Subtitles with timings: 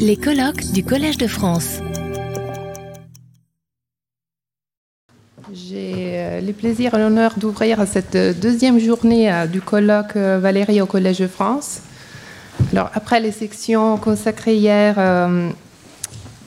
[0.00, 1.78] Les colloques du Collège de France.
[5.52, 10.80] J'ai euh, le plaisir et l'honneur d'ouvrir cette deuxième journée euh, du colloque euh, Valérie
[10.80, 11.82] au Collège de France.
[12.72, 14.98] Alors, après les sections consacrées hier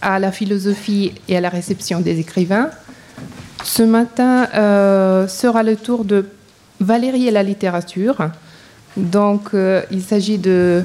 [0.02, 2.70] à la philosophie et à la réception des écrivains,
[3.63, 4.47] ce matin
[5.27, 6.25] sera le tour de
[6.79, 8.29] Valérie et la littérature.
[8.97, 9.52] Donc,
[9.91, 10.84] il s'agit de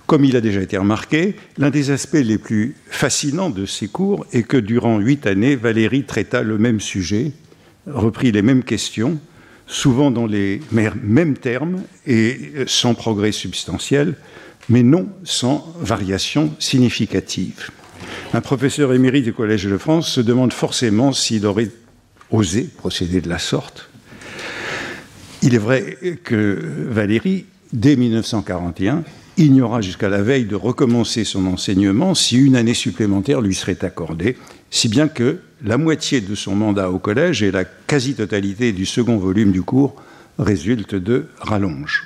[0.06, 4.26] Comme il a déjà été remarqué, l'un des aspects les plus fascinants de ces cours
[4.32, 7.32] est que durant huit années, Valérie traita le même sujet,
[7.86, 9.18] reprit les mêmes questions,
[9.66, 10.60] souvent dans les
[11.02, 14.16] mêmes termes et sans progrès substantiel,
[14.68, 17.70] mais non sans variation significative.
[18.34, 21.70] Un professeur émérite du Collège de France se demande forcément s'il aurait
[22.32, 23.88] osé procéder de la sorte.
[25.42, 29.04] Il est vrai que Valérie, dès 1941,
[29.36, 34.36] ignora jusqu'à la veille de recommencer son enseignement si une année supplémentaire lui serait accordée,
[34.70, 39.16] si bien que la moitié de son mandat au collège et la quasi-totalité du second
[39.16, 39.94] volume du cours
[40.38, 42.04] résultent de rallonge.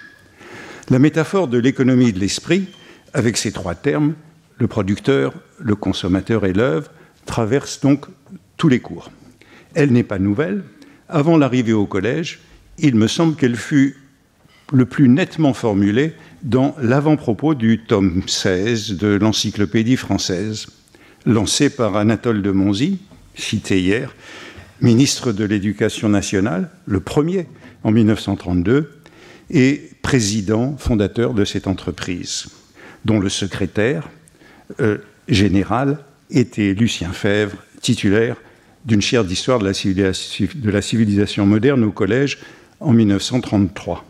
[0.90, 2.68] La métaphore de l'économie de l'esprit,
[3.12, 4.14] avec ces trois termes,
[4.58, 6.90] le producteur, le consommateur et l'œuvre,
[7.24, 8.06] traverse donc
[8.56, 9.10] tous les cours.
[9.76, 10.64] Elle n'est pas nouvelle.
[11.06, 12.40] Avant l'arrivée au collège,
[12.78, 13.96] il me semble qu'elle fut
[14.72, 20.66] le plus nettement formulée dans l'avant-propos du tome 16 de l'Encyclopédie française,
[21.26, 22.98] lancé par Anatole de Monzy,
[23.34, 24.14] cité hier,
[24.80, 27.46] ministre de l'Éducation nationale, le premier
[27.84, 28.90] en 1932,
[29.50, 32.46] et président fondateur de cette entreprise,
[33.04, 34.08] dont le secrétaire
[34.80, 34.98] euh,
[35.28, 35.98] général
[36.30, 38.36] était Lucien Fèvre, titulaire
[38.86, 42.38] d'une chaire d'histoire de, la civilisation moderne au collège
[42.80, 44.04] en 1933.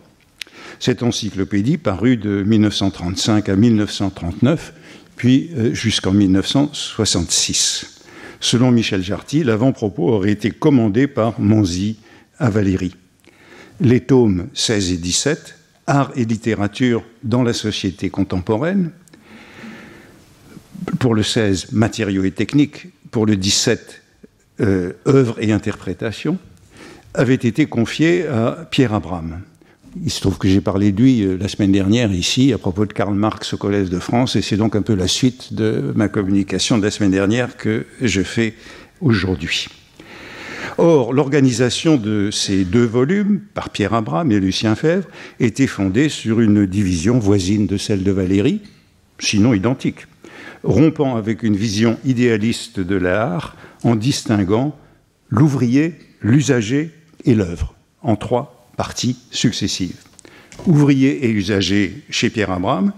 [0.78, 4.74] Cette encyclopédie parut de 1935 à 1939,
[5.16, 8.02] puis euh, jusqu'en 1966.
[8.40, 11.96] Selon Michel Jarty, l'avant-propos aurait été commandé par Monzy
[12.38, 12.94] à Valérie.
[13.80, 15.54] Les tomes 16 et 17,
[15.86, 18.90] Art et littérature dans la société contemporaine,
[20.98, 24.02] pour le 16, matériaux et techniques, pour le 17,
[24.60, 26.38] euh, œuvres et interprétation,
[27.14, 29.40] avaient été confiés à Pierre Abraham.
[30.04, 32.84] Il se trouve que j'ai parlé de lui euh, la semaine dernière ici à propos
[32.84, 35.92] de Karl Marx au Collège de France et c'est donc un peu la suite de
[35.94, 38.54] ma communication de la semaine dernière que je fais
[39.00, 39.68] aujourd'hui.
[40.78, 45.08] Or, l'organisation de ces deux volumes, par Pierre Abraham et Lucien Fèvre,
[45.40, 48.60] était fondée sur une division voisine de celle de Valérie,
[49.18, 50.06] sinon identique,
[50.62, 54.76] rompant avec une vision idéaliste de l'art en distinguant
[55.28, 56.92] l'ouvrier, l'usager
[57.24, 59.96] et l'œuvre en trois parties successives.
[60.66, 62.92] Ouvrier et usager chez Pierre Abraham,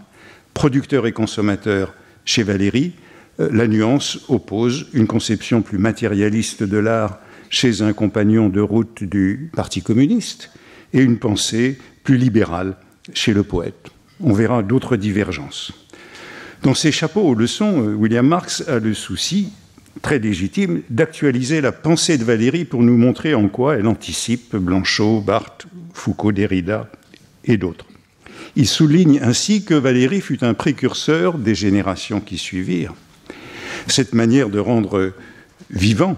[0.54, 1.94] producteur et consommateur
[2.24, 2.92] chez Valérie,
[3.40, 7.18] euh, la nuance oppose une conception plus matérialiste de l'art
[7.50, 10.50] chez un compagnon de route du Parti communiste
[10.92, 12.76] et une pensée plus libérale
[13.14, 13.88] chez le poète.
[14.20, 15.72] On verra d'autres divergences.
[16.62, 19.52] Dans ses chapeaux aux leçons, euh, William Marx a le souci,
[20.02, 25.20] très légitime, d'actualiser la pensée de Valérie pour nous montrer en quoi elle anticipe Blanchot,
[25.20, 26.88] Barthes, Foucault, Derrida
[27.44, 27.86] et d'autres.
[28.56, 32.94] Il souligne ainsi que Valérie fut un précurseur des générations qui suivirent.
[33.86, 35.12] Cette manière de rendre
[35.70, 36.16] vivant,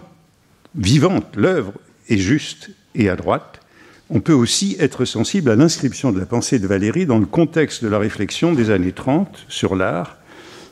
[0.74, 1.72] vivante l'œuvre
[2.08, 3.60] est juste et à droite.
[4.08, 7.84] On peut aussi être sensible à l'inscription de la pensée de Valérie dans le contexte
[7.84, 10.16] de la réflexion des années 30 sur l'art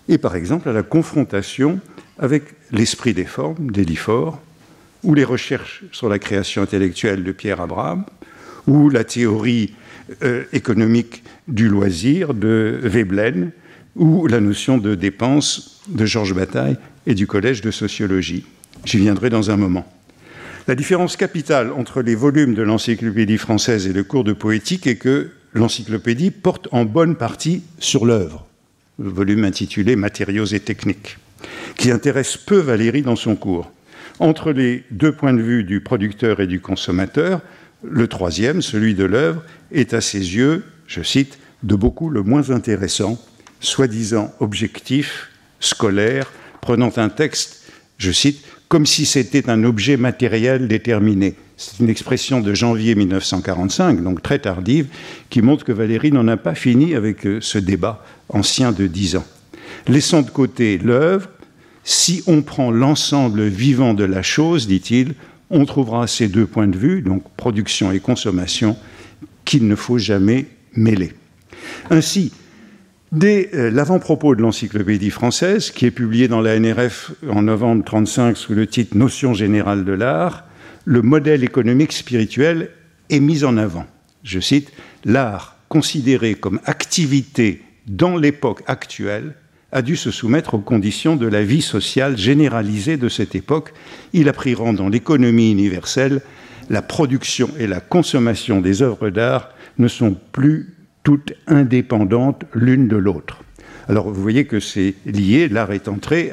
[0.08, 1.80] et par exemple à la confrontation
[2.18, 4.40] avec l'esprit des formes d'Eliphore
[5.04, 8.04] ou les recherches sur la création intellectuelle de Pierre Abraham
[8.66, 9.74] ou la théorie
[10.22, 13.52] euh, économique du loisir de Veblen
[13.96, 16.76] ou la notion de dépense de Georges Bataille
[17.06, 18.44] et du Collège de sociologie.
[18.84, 19.90] J'y viendrai dans un moment.
[20.66, 24.96] La différence capitale entre les volumes de l'encyclopédie française et le cours de poétique est
[24.96, 28.46] que l'encyclopédie porte en bonne partie sur l'œuvre,
[28.98, 31.16] le volume intitulé Matériaux et techniques,
[31.76, 33.70] qui intéresse peu Valérie dans son cours.
[34.18, 37.40] Entre les deux points de vue du producteur et du consommateur,
[37.82, 42.50] le troisième, celui de l'œuvre, est à ses yeux, je cite, de beaucoup le moins
[42.50, 43.18] intéressant,
[43.60, 45.30] soi-disant objectif,
[45.60, 46.30] scolaire,
[46.60, 47.62] prenant un texte,
[47.98, 51.34] je cite, comme si c'était un objet matériel déterminé.
[51.56, 54.86] C'est une expression de janvier 1945, donc très tardive,
[55.30, 59.16] qui montre que Valérie n'en a pas fini avec euh, ce débat ancien de dix
[59.16, 59.24] ans.
[59.88, 61.30] Laissant de côté l'œuvre,
[61.82, 65.14] si on prend l'ensemble vivant de la chose, dit-il,
[65.50, 68.76] on trouvera ces deux points de vue, donc production et consommation,
[69.44, 71.12] qu'il ne faut jamais mêler.
[71.90, 72.32] Ainsi,
[73.10, 78.36] Dès euh, l'avant-propos de l'encyclopédie française, qui est publiée dans la NRF en novembre 1935
[78.36, 80.44] sous le titre Notion générale de l'art,
[80.84, 82.68] le modèle économique spirituel
[83.08, 83.86] est mis en avant.
[84.24, 84.72] Je cite,
[85.06, 89.34] L'art considéré comme activité dans l'époque actuelle
[89.72, 93.74] a dû se soumettre aux conditions de la vie sociale généralisée de cette époque.
[94.12, 96.22] Il a pris rang dans l'économie universelle.
[96.70, 102.96] La production et la consommation des œuvres d'art ne sont plus toutes indépendantes l'une de
[102.96, 103.42] l'autre.
[103.88, 106.30] Alors vous voyez que c'est lié, l'art est entré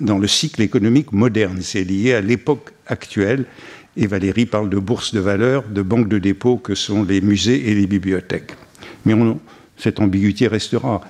[0.00, 3.44] dans le cycle économique moderne, c'est lié à l'époque actuelle,
[3.96, 7.70] et Valérie parle de bourses de valeur, de banques de dépôt que sont les musées
[7.70, 8.54] et les bibliothèques.
[9.04, 9.14] Mais
[9.76, 11.02] cette ambiguïté restera.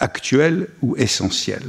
[0.00, 1.62] Actuel ou essentiel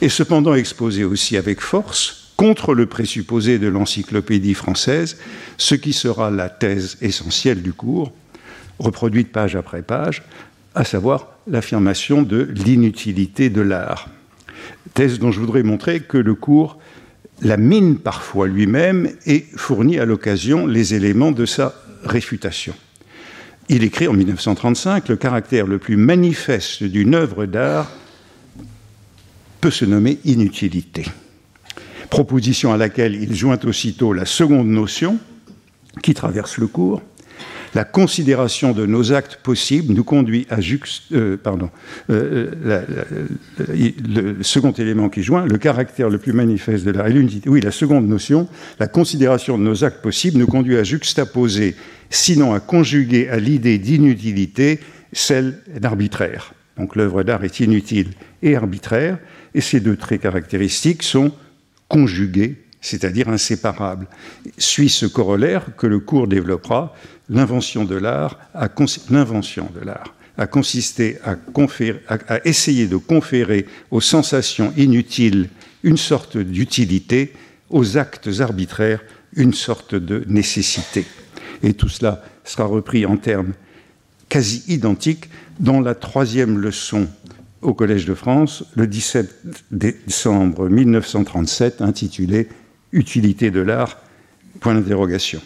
[0.00, 5.16] Et cependant exposé aussi avec force, contre le présupposé de l'encyclopédie française,
[5.56, 8.12] ce qui sera la thèse essentielle du cours,
[8.78, 10.22] reproduite page après page,
[10.74, 14.08] à savoir l'affirmation de l'inutilité de l'art.
[14.92, 16.78] Thèse dont je voudrais montrer que le cours
[17.42, 21.74] la mine parfois lui-même et fournit à l'occasion les éléments de sa
[22.04, 22.74] réfutation.
[23.68, 27.90] Il écrit en 1935 Le caractère le plus manifeste d'une œuvre d'art
[29.60, 31.04] peut se nommer inutilité.
[32.10, 35.18] Proposition à laquelle il joint aussitôt la seconde notion
[36.02, 37.02] qui traverse le cours,
[37.76, 41.68] la considération de nos actes possibles nous conduit à juxte, euh, pardon,
[42.08, 42.84] euh, euh,
[43.58, 47.50] le second élément qui joint, le caractère le plus manifeste de la réalité.
[47.50, 48.48] Oui, la seconde notion,
[48.78, 51.76] la considération de nos actes possibles nous conduit à juxtaposer,
[52.10, 54.80] sinon à conjuguer à l'idée d'inutilité,
[55.12, 56.54] celle d'arbitraire.
[56.76, 58.10] Donc l'œuvre d'art est inutile
[58.42, 59.18] et arbitraire,
[59.54, 61.32] et ces deux traits caractéristiques sont
[61.88, 64.06] conjugués, c'est-à-dire inséparables.
[64.58, 66.94] Suit ce corollaire que le cours développera
[67.28, 68.68] l'invention de l'art a,
[70.38, 71.36] a consisté à,
[72.28, 75.48] à, essayer de conférer aux sensations inutiles
[75.82, 77.32] une sorte d'utilité,
[77.70, 79.02] aux actes arbitraires
[79.34, 81.04] une sorte de nécessité.
[81.62, 83.52] Et tout cela sera repris en termes
[84.28, 87.08] quasi identiques dans la troisième leçon
[87.62, 92.48] au Collège de France, le 17 décembre 1937, intitulée
[92.92, 93.98] Utilité de l'art
[94.60, 95.40] Point d'interrogation.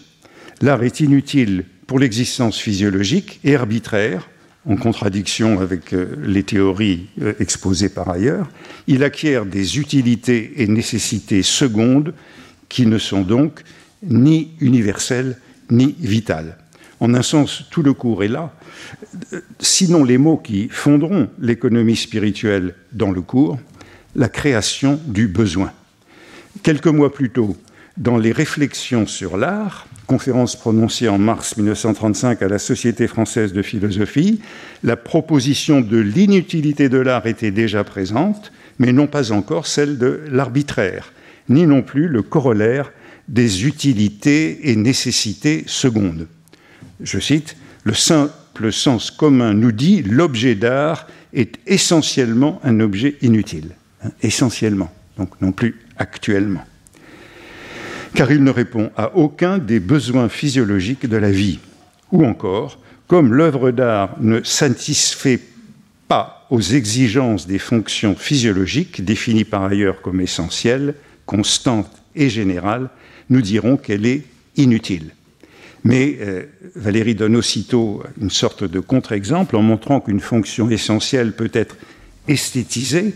[0.61, 4.29] L'art est inutile pour l'existence physiologique et arbitraire,
[4.67, 8.49] en contradiction avec euh, les théories euh, exposées par ailleurs.
[8.87, 12.15] Il acquiert des utilités et nécessités secondes
[12.69, 13.63] qui ne sont donc
[14.03, 15.39] ni universelles
[15.71, 16.57] ni vitales.
[17.01, 18.53] En un sens, tout le cours est là.
[19.59, 23.59] Sinon les mots qui fonderont l'économie spirituelle dans le cours,
[24.15, 25.73] la création du besoin.
[26.63, 27.57] Quelques mois plus tôt,
[27.97, 33.63] dans les réflexions sur l'art, conférence prononcée en mars 1935 à la Société française de
[33.63, 34.41] philosophie,
[34.83, 40.21] la proposition de l'inutilité de l'art était déjà présente, mais non pas encore celle de
[40.31, 41.13] l'arbitraire,
[41.49, 42.93] ni non plus le corollaire
[43.29, 46.27] des utilités et nécessités secondes.
[47.01, 53.71] je cite, le simple sens commun nous dit l'objet d'art est essentiellement un objet inutile.
[54.03, 56.65] Hein, essentiellement, donc non plus actuellement.
[58.15, 61.61] Car il ne répond à aucun des besoins physiologiques de la vie.
[62.11, 65.41] Ou encore, comme l'œuvre d'art ne satisfait
[66.09, 72.91] pas aux exigences des fonctions physiologiques, définies par ailleurs comme essentielles, constantes et générales,
[73.29, 74.25] nous dirons qu'elle est
[74.57, 75.15] inutile.
[75.85, 81.51] Mais euh, Valérie donne aussitôt une sorte de contre-exemple en montrant qu'une fonction essentielle peut
[81.53, 81.77] être
[82.29, 83.15] esthétisée.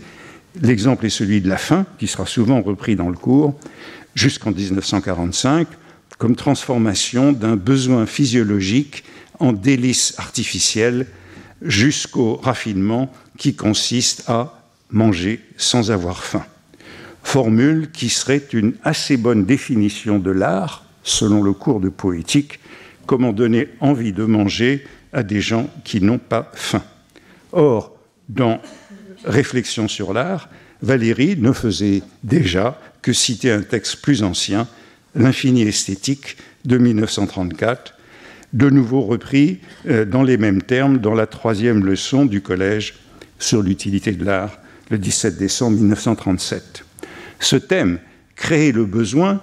[0.61, 3.59] L'exemple est celui de la faim, qui sera souvent repris dans le cours,
[4.15, 5.67] jusqu'en 1945,
[6.17, 9.03] comme transformation d'un besoin physiologique
[9.39, 11.07] en délice artificiel
[11.61, 16.45] jusqu'au raffinement qui consiste à manger sans avoir faim.
[17.25, 22.59] Formule qui serait une assez bonne définition de l'art selon le cours de poétique,
[23.07, 26.83] comment donner envie de manger à des gens qui n'ont pas faim.
[27.51, 27.97] Or,
[28.29, 28.61] dans
[29.25, 30.49] Réflexion sur l'art,
[30.81, 34.67] Valérie ne faisait déjà que citer un texte plus ancien,
[35.15, 37.95] L'infini esthétique de 1934,
[38.53, 42.95] de nouveau repris euh, dans les mêmes termes dans la troisième leçon du collège
[43.39, 44.59] sur l'utilité de l'art
[44.91, 46.84] le 17 décembre 1937.
[47.39, 47.99] Ce thème,
[48.35, 49.41] créer le besoin,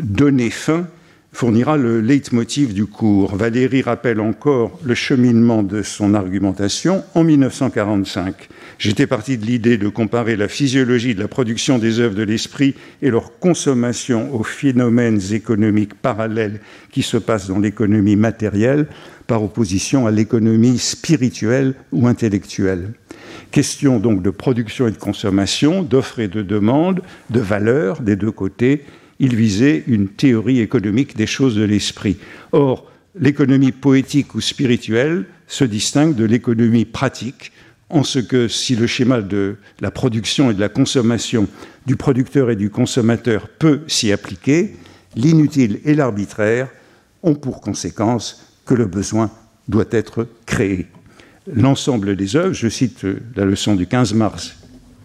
[0.00, 0.86] donner fin
[1.32, 3.36] fournira le leitmotiv du cours.
[3.36, 8.48] Valérie rappelle encore le cheminement de son argumentation en 1945.
[8.78, 12.74] J'étais parti de l'idée de comparer la physiologie de la production des œuvres de l'esprit
[13.02, 18.88] et leur consommation aux phénomènes économiques parallèles qui se passent dans l'économie matérielle
[19.28, 22.94] par opposition à l'économie spirituelle ou intellectuelle.
[23.50, 28.32] Question donc de production et de consommation, d'offres et de demande, de valeur des deux
[28.32, 28.84] côtés,
[29.18, 32.18] il visait une théorie économique des choses de l'esprit.
[32.52, 37.52] Or, l'économie poétique ou spirituelle se distingue de l'économie pratique
[37.90, 41.48] en ce que si le schéma de la production et de la consommation
[41.86, 44.76] du producteur et du consommateur peut s'y appliquer,
[45.16, 46.68] l'inutile et l'arbitraire
[47.22, 49.30] ont pour conséquence que le besoin
[49.68, 50.86] doit être créé.
[51.52, 54.56] L'ensemble des œuvres, je cite la leçon du 15 mars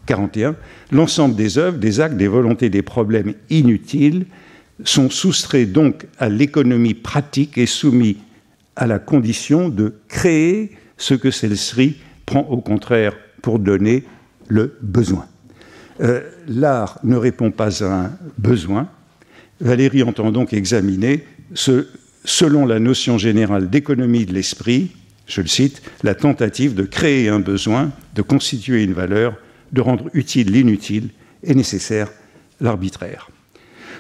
[0.06, 0.56] 41,
[0.92, 4.26] l'ensemble des œuvres, des actes, des volontés, des problèmes inutiles
[4.84, 8.18] sont soustraits donc à l'économie pratique et soumis
[8.76, 14.04] à la condition de créer ce que celle-ci prend au contraire pour donner
[14.48, 15.26] le besoin.
[16.02, 18.88] Euh, l'art ne répond pas à un besoin.
[19.62, 21.24] Valérie entend donc examiner,
[21.54, 21.88] ce,
[22.26, 24.92] selon la notion générale d'économie de l'esprit,
[25.27, 29.36] je le cite, la tentative de créer un besoin, de constituer une valeur
[29.74, 31.10] de rendre utile l'inutile
[31.44, 32.10] et nécessaire
[32.62, 33.30] l'arbitraire.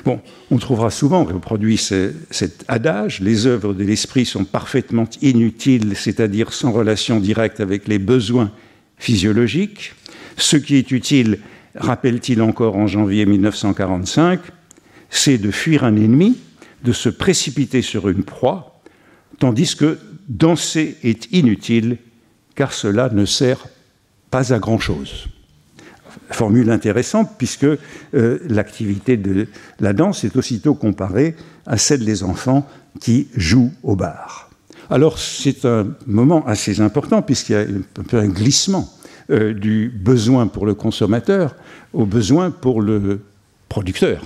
[0.05, 6.53] Bon, on trouvera souvent reproduit cet adage les œuvres de l'esprit sont parfaitement inutiles, c'est-à-dire
[6.53, 8.51] sans relation directe avec les besoins
[8.97, 9.93] physiologiques.
[10.37, 11.39] Ce qui est utile,
[11.75, 14.41] rappelle-t-il encore en janvier 1945,
[15.09, 16.37] c'est de fuir un ennemi,
[16.83, 18.81] de se précipiter sur une proie,
[19.39, 21.97] tandis que danser est inutile,
[22.55, 23.65] car cela ne sert
[24.29, 25.27] pas à grand-chose
[26.31, 29.47] formule intéressante puisque euh, l'activité de
[29.79, 32.67] la danse est aussitôt comparée à celle des enfants
[32.99, 34.49] qui jouent au bar.
[34.89, 38.91] Alors c'est un moment assez important puisqu'il y a un peu un glissement
[39.29, 41.55] euh, du besoin pour le consommateur
[41.93, 43.21] au besoin pour le
[43.69, 44.21] producteur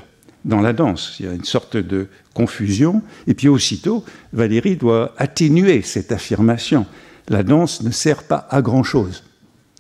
[0.48, 1.18] dans la danse.
[1.20, 3.04] Il y a une sorte de confusion.
[3.28, 6.86] Et puis aussitôt, Valérie doit atténuer cette affirmation.
[7.28, 9.24] La danse ne sert pas à grand-chose.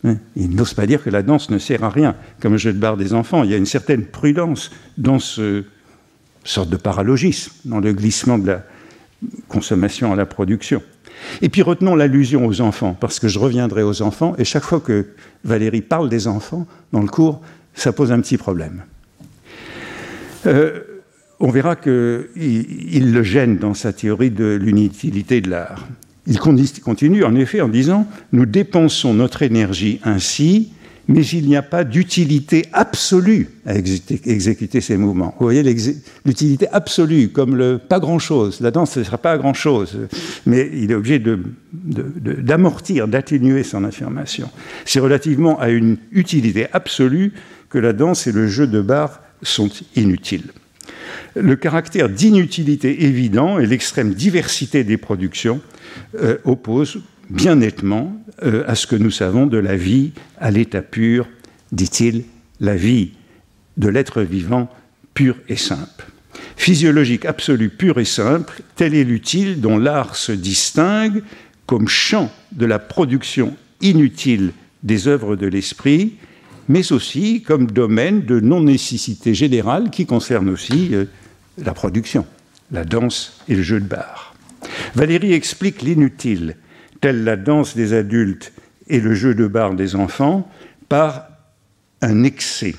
[0.04, 2.74] Hein, il n'ose pas dire que la danse ne sert à rien, comme le jeu
[2.74, 3.44] de barre des enfants.
[3.44, 5.64] Il y a une certaine prudence dans ce
[6.44, 8.64] sorte de paralogisme, dans le glissement de la
[9.48, 10.84] consommation à la production.
[11.42, 14.80] Et puis retenons l'allusion aux enfants, parce que je reviendrai aux enfants, et chaque fois
[14.80, 15.08] que
[15.44, 17.42] Valérie parle des enfants dans le cours,
[17.74, 18.84] ça pose un petit problème.
[20.48, 20.80] Euh,
[21.40, 25.88] on verra qu'il le gêne dans sa théorie de l'inutilité de l'art.
[26.26, 30.72] Il continue en effet en disant Nous dépensons notre énergie ainsi,
[31.08, 35.36] mais il n'y a pas d'utilité absolue à exécuter, ces mouvements.
[35.40, 35.64] Vous voyez
[36.26, 38.60] l'utilité absolue, comme le pas grand-chose.
[38.60, 39.98] La danse, ne sera pas grand-chose,
[40.46, 41.22] mais il est obligé
[41.74, 44.50] d'amortir, d'atténuer son affirmation.
[44.86, 47.32] C'est relativement à une utilité absolue
[47.70, 50.52] que la danse et le jeu de bar sont inutiles.
[51.36, 55.62] Le caractère d'inutilité évident et l'extrême diversité des productions
[56.16, 60.82] euh, oppose bien nettement euh, à ce que nous savons de la vie à l'état
[60.82, 61.28] pur,
[61.72, 62.24] dit-il,
[62.60, 63.12] la vie
[63.78, 64.70] de l'être vivant
[65.14, 66.08] pur et simple.
[66.56, 71.22] Physiologique absolu, pur et simple, tel est l'utile dont l'art se distingue
[71.66, 74.52] comme champ de la production inutile
[74.84, 76.16] des œuvres de l'esprit,
[76.68, 81.06] mais aussi comme domaine de non-nécessité générale qui concerne aussi euh,
[81.58, 82.26] la production,
[82.72, 84.36] la danse et le jeu de bar.
[84.96, 86.58] Valérie explique l'inutile,
[87.02, 88.52] telle la danse des adultes
[88.88, 90.50] et le jeu de bar des enfants,
[90.90, 91.28] par
[92.02, 92.76] un excès,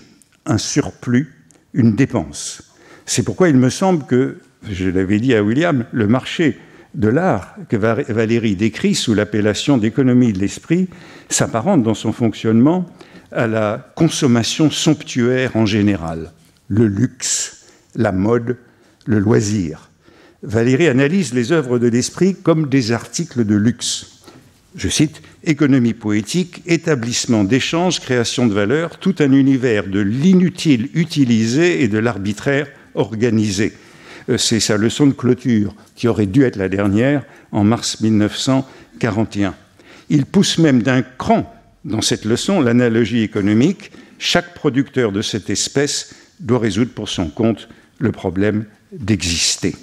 [0.46, 1.34] un surplus,
[1.74, 2.62] une dépense.
[3.06, 6.58] C'est pourquoi il me semble que, je l'avais dit à William, le marché
[6.94, 10.88] de l'art que Valérie décrit sous l'appellation d'économie de l'esprit
[11.28, 12.86] s'apparente dans son fonctionnement
[13.32, 16.32] à la consommation somptuaire en général,
[16.68, 18.56] le luxe, la mode,
[19.06, 19.90] le loisir.
[20.42, 24.22] Valérie analyse les œuvres de l'esprit comme des articles de luxe.
[24.76, 31.82] Je cite Économie poétique, établissement d'échanges, création de valeur, tout un univers de l'inutile utilisé
[31.82, 33.72] et de l'arbitraire organisé.
[34.28, 39.54] Euh, c'est sa leçon de clôture, qui aurait dû être la dernière, en mars 1941.
[40.10, 41.57] Il pousse même d'un cran
[41.88, 43.90] dans cette leçon l'analogie économique.
[44.18, 47.68] Chaque producteur de cette espèce doit résoudre pour son compte
[47.98, 49.74] le problème d'exister.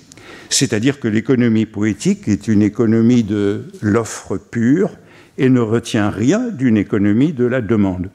[0.50, 4.97] C'est-à-dire que l'économie poétique est une économie de l'offre pure
[5.38, 8.09] et ne retient rien d'une économie de la demande.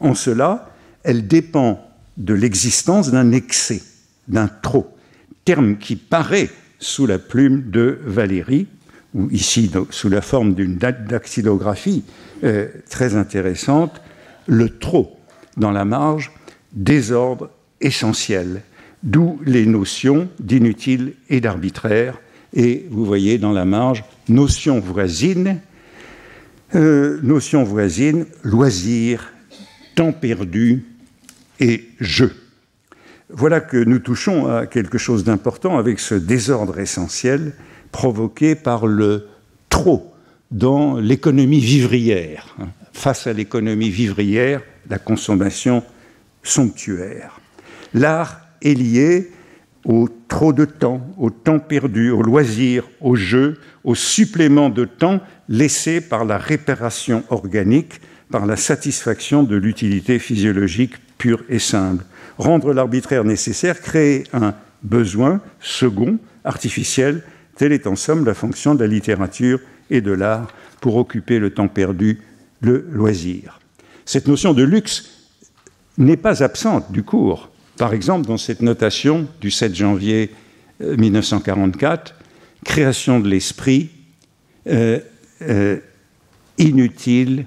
[0.00, 0.72] En cela,
[1.02, 3.82] elle dépend de l'existence d'un excès,
[4.26, 4.96] d'un trop,
[5.44, 8.66] terme qui paraît sous la plume de Valérie,
[9.14, 12.04] ou ici sous la forme d'une dactylographie
[12.42, 14.02] euh, très intéressante,
[14.46, 15.18] le trop
[15.56, 16.32] dans la marge,
[16.72, 18.62] désordre essentiel,
[19.02, 22.20] d'où les notions d'inutile et d'arbitraire.
[22.54, 25.60] Et vous voyez dans la marge, notion voisine,
[26.74, 29.32] euh, notion voisine, loisir,
[29.94, 30.84] temps perdu
[31.60, 32.32] et jeu.
[33.30, 37.52] Voilà que nous touchons à quelque chose d'important avec ce désordre essentiel
[37.94, 39.28] provoqué par le
[39.70, 40.12] trop
[40.50, 42.56] dans l'économie vivrière.
[42.92, 45.84] Face à l'économie vivrière, la consommation
[46.42, 47.38] somptuaire.
[47.94, 49.30] L'art est lié
[49.84, 55.20] au trop de temps, au temps perdu, au loisir, au jeu, au supplément de temps
[55.48, 62.04] laissé par la réparation organique, par la satisfaction de l'utilité physiologique pure et simple
[62.38, 67.22] rendre l'arbitraire nécessaire, créer un besoin second, artificiel,
[67.56, 70.48] telle est en somme la fonction de la littérature et de l'art
[70.80, 72.20] pour occuper le temps perdu,
[72.60, 73.60] le loisir.
[74.04, 75.10] Cette notion de luxe
[75.98, 77.50] n'est pas absente du cours.
[77.76, 80.30] Par exemple, dans cette notation du 7 janvier
[80.80, 82.24] 1944, euh,
[82.64, 83.90] création de l'esprit,
[84.66, 84.98] euh,
[85.42, 85.78] euh,
[86.58, 87.46] inutile,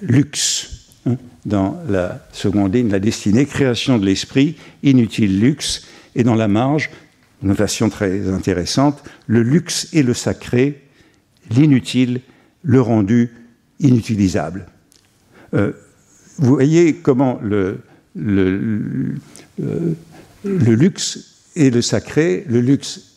[0.00, 0.90] luxe.
[1.06, 6.48] Hein, dans la seconde ligne, la destinée, création de l'esprit, inutile luxe, et dans la
[6.48, 6.90] marge,
[7.42, 10.82] notation très intéressante, le luxe et le sacré,
[11.50, 12.20] l'inutile,
[12.62, 13.30] le rendu
[13.80, 14.66] inutilisable.
[15.54, 15.72] Euh,
[16.38, 17.76] vous voyez comment euh,
[18.14, 19.14] le,
[20.44, 23.12] luxe et le sacré, le luxe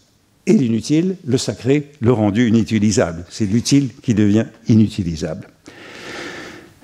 [0.46, 3.26] et l'inutile, le sacré, le rendu inutilisable.
[3.30, 5.48] C'est l'utile qui devient inutilisable.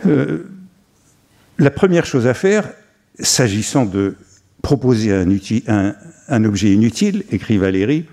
[0.06, 0.50] Euh,
[1.58, 2.70] la première chose à faire,
[3.20, 4.16] s'agissant de
[4.66, 8.06] proposer un, objet inutile, écrit Valérie,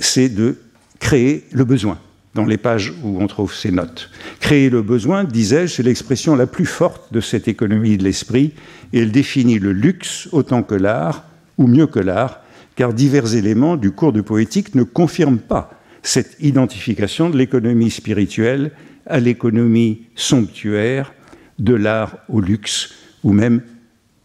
[0.00, 0.56] c'est de
[0.98, 2.00] créer le besoin
[2.34, 4.10] dans les pages où on trouve ces notes.
[4.40, 8.54] Créer le besoin, disais-je, c'est l'expression la plus forte de cette économie de l'esprit,
[8.92, 11.26] et elle définit le luxe autant que l'art,
[11.58, 12.40] ou mieux que l'art,
[12.74, 18.72] car divers éléments du cours de poétique ne confirment pas cette identification de l'économie spirituelle
[19.06, 21.12] à l'économie somptuaire
[21.60, 22.90] de l'art au luxe,
[23.22, 23.62] ou même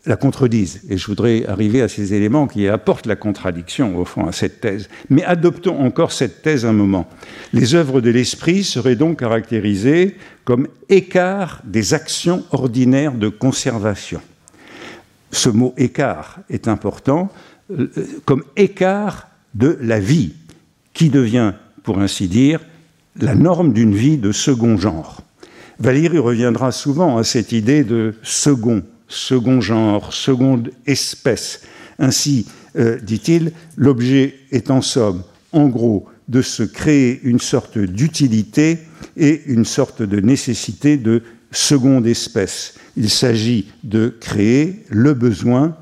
[0.09, 0.81] la contredisent.
[0.89, 4.59] Et je voudrais arriver à ces éléments qui apportent la contradiction, au fond, à cette
[4.59, 4.89] thèse.
[5.11, 7.07] Mais adoptons encore cette thèse un moment.
[7.53, 14.19] Les œuvres de l'esprit seraient donc caractérisées comme écart des actions ordinaires de conservation.
[15.31, 17.31] Ce mot écart est important,
[17.71, 17.87] euh,
[18.25, 20.33] comme écart de la vie,
[20.93, 22.61] qui devient, pour ainsi dire,
[23.15, 25.21] la norme d'une vie de second genre.
[25.79, 31.61] Valérie reviendra souvent à cette idée de second, second genre, seconde espèce.
[31.97, 32.45] Ainsi,
[32.77, 38.77] euh, dit-il, l'objet est en somme, en gros, de se créer une sorte d'utilité
[39.17, 42.75] et une sorte de nécessité de seconde espèce.
[42.95, 45.75] Il s'agit de créer le besoin,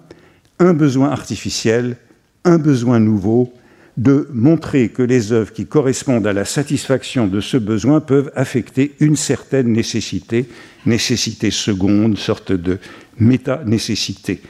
[0.59, 1.97] un besoin artificiel,
[2.45, 3.53] un besoin nouveau,
[3.97, 8.93] de montrer que les œuvres qui correspondent à la satisfaction de ce besoin peuvent affecter
[8.99, 10.45] une certaine nécessité,
[10.85, 12.77] nécessité seconde, sorte de
[13.19, 14.41] méta-nécessité.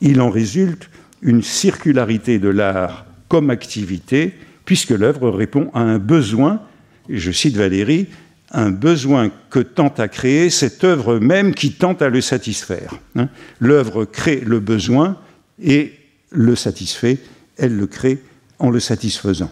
[0.00, 0.88] Il en résulte
[1.20, 4.32] une circularité de l'art comme activité,
[4.64, 6.62] puisque l'œuvre répond à un besoin,
[7.10, 8.06] et je cite Valérie,
[8.52, 12.94] un besoin que tente à créer cette œuvre même qui tente à le satisfaire.
[13.16, 13.28] Hein.
[13.60, 15.18] L'œuvre crée le besoin
[15.62, 15.92] et
[16.30, 17.18] le satisfait,
[17.58, 18.20] elle le crée
[18.58, 19.50] en le satisfaisant.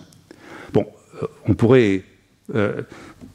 [0.73, 0.87] Bon,
[1.23, 2.03] euh, on pourrait
[2.55, 2.83] euh,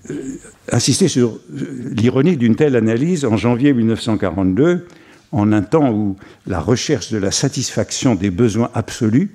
[0.10, 0.38] euh,
[0.72, 4.88] insister sur l'ironie d'une telle analyse en janvier 1942,
[5.32, 6.16] en un temps où
[6.48, 9.32] la recherche de la satisfaction des besoins absolus,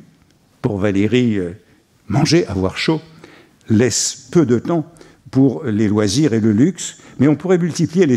[0.60, 1.38] pour Valérie,
[2.08, 3.00] manger, avoir chaud,
[3.68, 4.90] laisse peu de temps
[5.30, 8.16] pour les loisirs et le luxe, mais on pourrait multiplier les,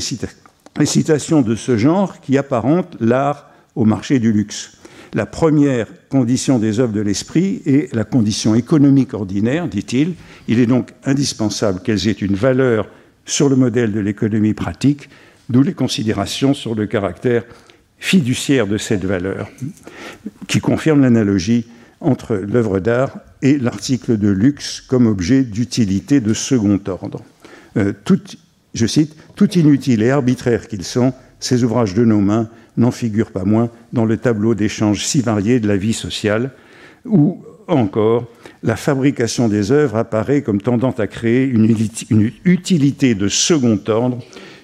[0.80, 4.77] les citations de ce genre qui apparentent l'art au marché du luxe.
[5.14, 10.14] La première condition des œuvres de l'esprit est la condition économique ordinaire, dit-il.
[10.48, 12.90] Il est donc indispensable qu'elles aient une valeur
[13.26, 15.10] sur le modèle de l'économie pratique,
[15.50, 17.44] d'où les considérations sur le caractère
[18.00, 19.50] fiduciaire de cette valeur,
[20.48, 21.66] qui confirme l'analogie
[22.00, 27.22] entre l'œuvre d'art et l'article de luxe comme objet d'utilité de second ordre.
[27.76, 27.94] Euh,
[28.74, 33.32] je cite, tout inutile et arbitraire qu'ils sont, ces ouvrages de nos mains n'en figurent
[33.32, 36.52] pas moins dans le tableau d'échanges si variés de la vie sociale,
[37.06, 38.28] où encore
[38.64, 44.20] la fabrication des œuvres apparaît comme tendant à créer une, utilité de second ordre,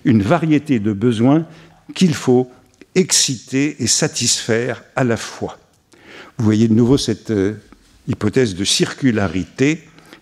[0.05, 1.45] une variété de besoins
[1.93, 2.49] qu'il faut
[2.95, 5.57] exciter et satisfaire à la fois.
[6.37, 7.53] Vous voyez de nouveau cette euh,
[8.07, 9.81] hypothèse de circularité,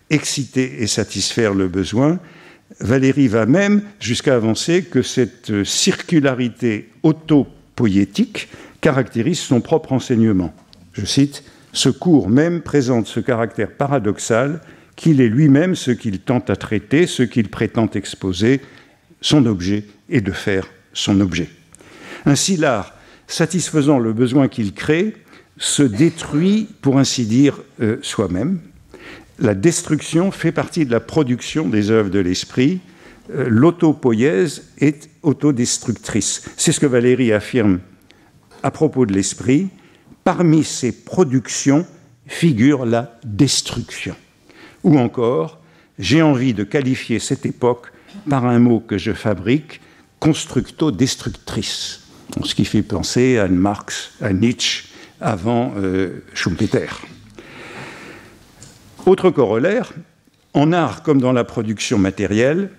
[0.10, 2.19] exciter et satisfaire le besoin.
[2.80, 6.89] Valérie va même jusqu'à avancer que cette euh, circularité
[7.82, 10.54] auto-poétique caractérise son propre enseignement.
[10.94, 14.60] Je cite, Ce cours même présente ce caractère paradoxal
[14.96, 18.60] qu'il est lui-même ce qu'il tente à traiter, ce qu'il prétend exposer,
[19.22, 21.50] son objet est de faire son objet.
[22.26, 22.94] Ainsi, l'art,
[23.28, 25.15] satisfaisant le besoin qu'il crée,
[25.58, 28.60] se détruit, pour ainsi dire, euh, soi-même.
[29.39, 32.80] La destruction fait partie de la production des œuvres de l'esprit.
[33.34, 36.49] Euh, l'autopoïèse est autodestructrice.
[36.57, 37.79] C'est ce que Valérie affirme
[38.63, 39.69] à propos de l'esprit.
[40.23, 41.86] Parmi ses productions
[42.27, 44.15] figure la destruction.
[44.84, 45.60] Ou encore,
[45.99, 47.91] j'ai envie de qualifier cette époque
[48.29, 49.81] par un mot que je fabrique,
[50.19, 52.01] constructo-destructrice.
[52.43, 54.86] Ce qui fait penser à Marx, à Nietzsche,
[55.19, 56.88] avant euh, Schumpeter.
[59.05, 59.93] Autre corollaire,
[60.53, 62.69] en art comme dans la production matérielle,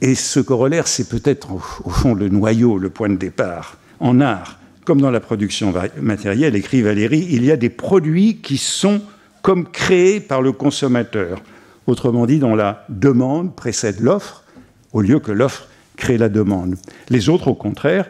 [0.00, 3.76] et ce corollaire, c'est peut-être au, fond le noyau, le point de départ.
[3.98, 8.56] En art, comme dans la production matérielle, écrit Valérie, il y a des produits qui
[8.56, 9.02] sont
[9.42, 11.42] comme créés par le consommateur.
[11.86, 14.44] Autrement dit, dont la demande précède l'offre,
[14.92, 16.76] au lieu que l'offre crée la demande.
[17.10, 18.08] Les autres, au contraire,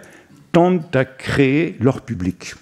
[0.52, 2.54] tendent à créer leur public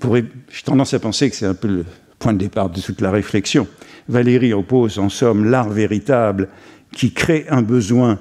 [0.00, 1.84] pourrait, j'ai tendance à penser que c'est un peu le
[2.18, 3.66] point de départ de toute la réflexion.
[4.08, 6.48] Valérie oppose en somme l'art véritable
[6.92, 8.18] qui crée un besoin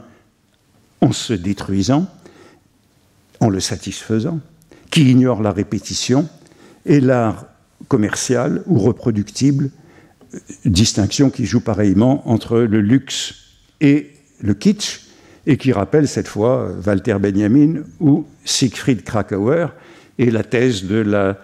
[1.01, 2.07] en se détruisant,
[3.39, 4.39] en le satisfaisant,
[4.91, 6.27] qui ignore la répétition,
[6.85, 7.45] et l'art
[7.87, 9.69] commercial ou reproductible,
[10.65, 13.35] distinction qui joue pareillement entre le luxe
[13.81, 15.01] et le kitsch,
[15.47, 19.67] et qui rappelle cette fois Walter Benjamin ou Siegfried Krakauer,
[20.19, 21.37] et la thèse de la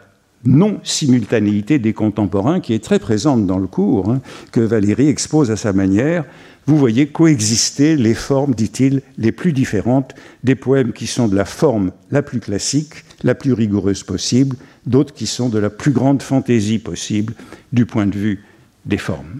[0.45, 5.57] non-simultanéité des contemporains qui est très présente dans le cours, hein, que Valérie expose à
[5.57, 6.25] sa manière.
[6.67, 11.45] Vous voyez coexister les formes, dit-il, les plus différentes, des poèmes qui sont de la
[11.45, 16.21] forme la plus classique, la plus rigoureuse possible, d'autres qui sont de la plus grande
[16.21, 17.33] fantaisie possible
[17.71, 18.43] du point de vue
[18.85, 19.39] des formes.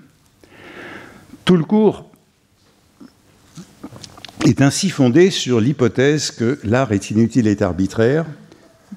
[1.44, 2.10] Tout le cours
[4.46, 8.26] est ainsi fondé sur l'hypothèse que l'art est inutile et arbitraire,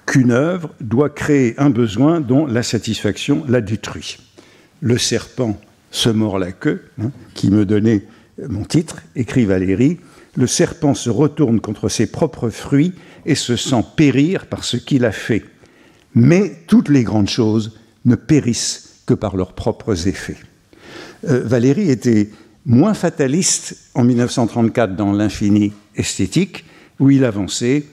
[0.07, 4.19] qu'une œuvre doit créer un besoin dont la satisfaction la détruit.
[4.81, 8.05] Le serpent se mord la queue, hein, qui me donnait
[8.48, 9.98] mon titre, écrit Valérie,
[10.37, 12.92] le serpent se retourne contre ses propres fruits
[13.26, 15.44] et se sent périr par ce qu'il a fait.
[16.14, 20.37] Mais toutes les grandes choses ne périssent que par leurs propres effets.
[21.29, 22.31] Euh, Valérie était
[22.64, 26.64] moins fataliste en 1934 dans l'infini esthétique,
[26.98, 27.85] où il avançait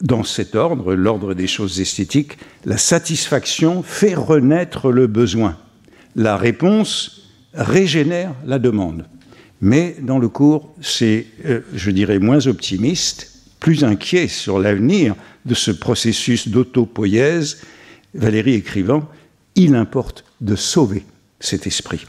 [0.00, 5.56] dans cet ordre, l'ordre des choses esthétiques, la satisfaction fait renaître le besoin.
[6.16, 9.06] La réponse régénère la demande.
[9.62, 15.14] Mais dans le cours, c'est, euh, je dirais, moins optimiste, plus inquiet sur l'avenir
[15.46, 17.58] de ce processus d'autopoïèse,
[18.12, 19.08] Valérie écrivant,
[19.54, 21.04] il importe de sauver
[21.38, 22.06] cet esprit.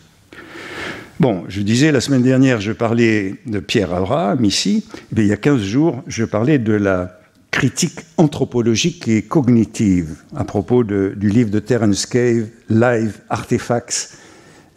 [1.20, 4.84] Bon, je disais la semaine dernière, je parlais de Pierre Abraham ici,
[5.16, 7.20] mais il y a 15 jours, je parlais de la
[7.52, 14.18] critique anthropologique et cognitive à propos du livre de Terence Cave, Live Artifacts,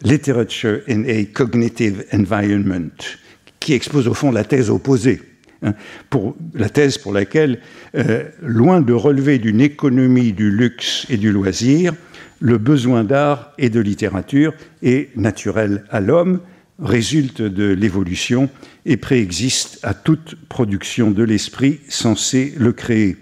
[0.03, 3.17] Literature in a Cognitive Environment,
[3.59, 5.21] qui expose au fond la thèse opposée.
[5.63, 5.73] Hein,
[6.11, 7.59] pour la thèse pour laquelle,
[7.95, 11.93] euh, loin de relever d'une économie du luxe et du loisir,
[12.39, 16.41] le besoin d'art et de littérature est naturel à l'homme,
[16.79, 18.49] résulte de l'évolution
[18.85, 23.17] et préexiste à toute production de l'esprit censée le créer.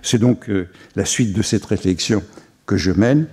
[0.00, 2.22] C'est donc euh, la suite de cette réflexion
[2.66, 3.26] que je mène.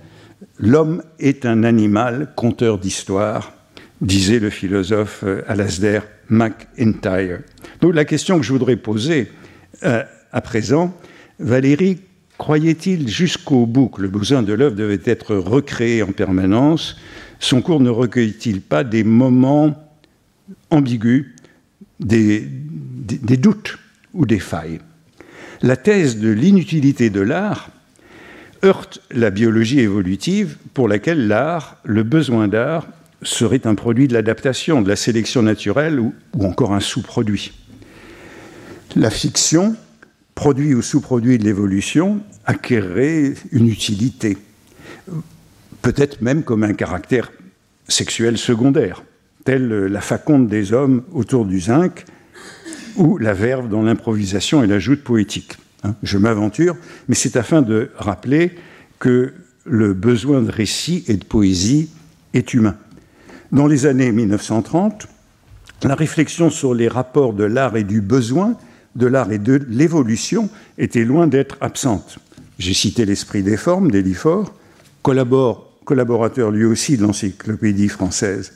[0.58, 3.52] L'homme est un animal conteur d'histoire,
[4.00, 7.40] disait le philosophe euh, Alasdair MacIntyre.
[7.80, 9.30] Donc la question que je voudrais poser
[9.84, 10.02] euh,
[10.32, 10.96] à présent,
[11.38, 12.00] Valérie,
[12.38, 16.96] croyait-il jusqu'au bout que le besoin de l'œuvre devait être recréé en permanence?
[17.38, 19.74] Son cours ne recueille-t-il pas des moments
[20.70, 21.26] ambigus,
[22.00, 23.78] des, des doutes
[24.14, 24.80] ou des failles?
[25.62, 27.70] La thèse de l'inutilité de l'art
[28.64, 32.86] heurte la biologie évolutive pour laquelle l'art, le besoin d'art,
[33.22, 37.52] serait un produit de l'adaptation, de la sélection naturelle ou, encore un sous-produit.
[38.96, 39.76] La fiction,
[40.34, 44.36] produit ou sous-produit de l'évolution, acquerrait une utilité,
[45.82, 47.30] peut-être même comme un caractère
[47.88, 49.02] sexuel secondaire,
[49.44, 52.04] tel la faconde des hommes autour du zinc
[52.96, 55.56] ou la verve dans l'improvisation et la joute poétique.
[55.84, 56.76] Hein, je m'aventure,
[57.08, 58.52] mais c'est afin de rappeler
[58.98, 59.32] que
[59.64, 61.90] le besoin de récit et de poésie
[62.34, 62.76] est humain.
[63.50, 65.08] Dans les années 1930,
[65.84, 68.56] la réflexion sur les rapports de l'art et du besoin,
[68.94, 72.18] de l'art et de l'évolution, était loin d'être absente.
[72.58, 74.54] J'ai cité l'esprit des formes d'Elifort,
[75.02, 78.52] collaborateur lui aussi de l'encyclopédie française.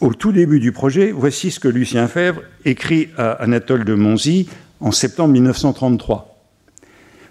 [0.00, 4.48] Au tout début du projet, voici ce que Lucien Fèvre écrit à Anatole de Monzy
[4.80, 6.35] en septembre 1933.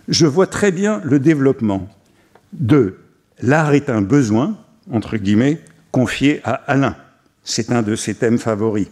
[0.07, 1.87] Je vois très bien le développement
[2.53, 2.97] de
[3.41, 4.57] l'art est un besoin,
[4.91, 5.59] entre guillemets,
[5.91, 6.95] confié à Alain.
[7.43, 8.87] C'est un de ses thèmes favoris.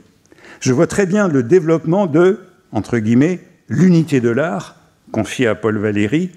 [0.60, 2.40] Je vois très bien le développement de,
[2.72, 4.76] entre guillemets, l'unité de l'art,
[5.12, 6.32] confié à Paul Valéry,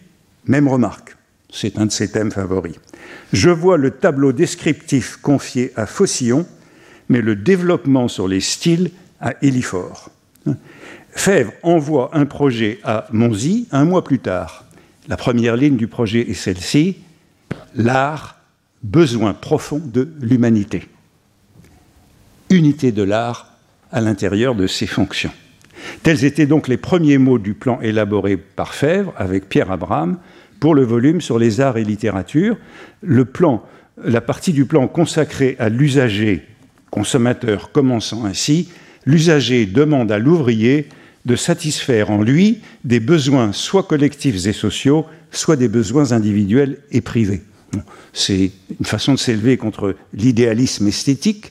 [0.47, 1.17] même remarque.
[1.51, 2.77] C'est un de ses thèmes favoris.
[3.33, 6.47] Je vois le tableau descriptif confié à Faucillon,
[7.09, 10.11] mais le développement sur les styles à Élifort.
[11.12, 14.65] Fèvre envoie un projet à Monzy un mois plus tard.
[15.09, 16.97] La première ligne du projet est celle-ci
[17.75, 18.40] l'art
[18.83, 20.88] besoin profond de l'humanité.
[22.51, 23.53] Unité de l'art
[23.92, 25.33] à l'intérieur de ses fonctions.
[26.03, 30.19] Tels étaient donc les premiers mots du plan élaboré par Fèvre avec Pierre Abraham
[30.59, 32.57] pour le volume sur les arts et littérature.
[33.03, 36.47] La partie du plan consacrée à l'usager
[36.90, 38.71] consommateur commençant ainsi,
[39.05, 40.88] l'usager demande à l'ouvrier
[41.27, 47.03] de satisfaire en lui des besoins soit collectifs et sociaux, soit des besoins individuels et
[47.03, 47.43] privés.
[48.12, 51.51] C'est une façon de s'élever contre l'idéalisme esthétique,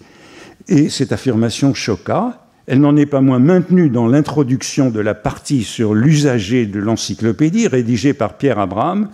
[0.67, 2.47] et cette affirmation choqua.
[2.67, 7.67] Elle n'en est pas moins maintenue dans l'introduction de la partie sur l'usager de l'encyclopédie,
[7.67, 9.09] rédigée par Pierre Abraham.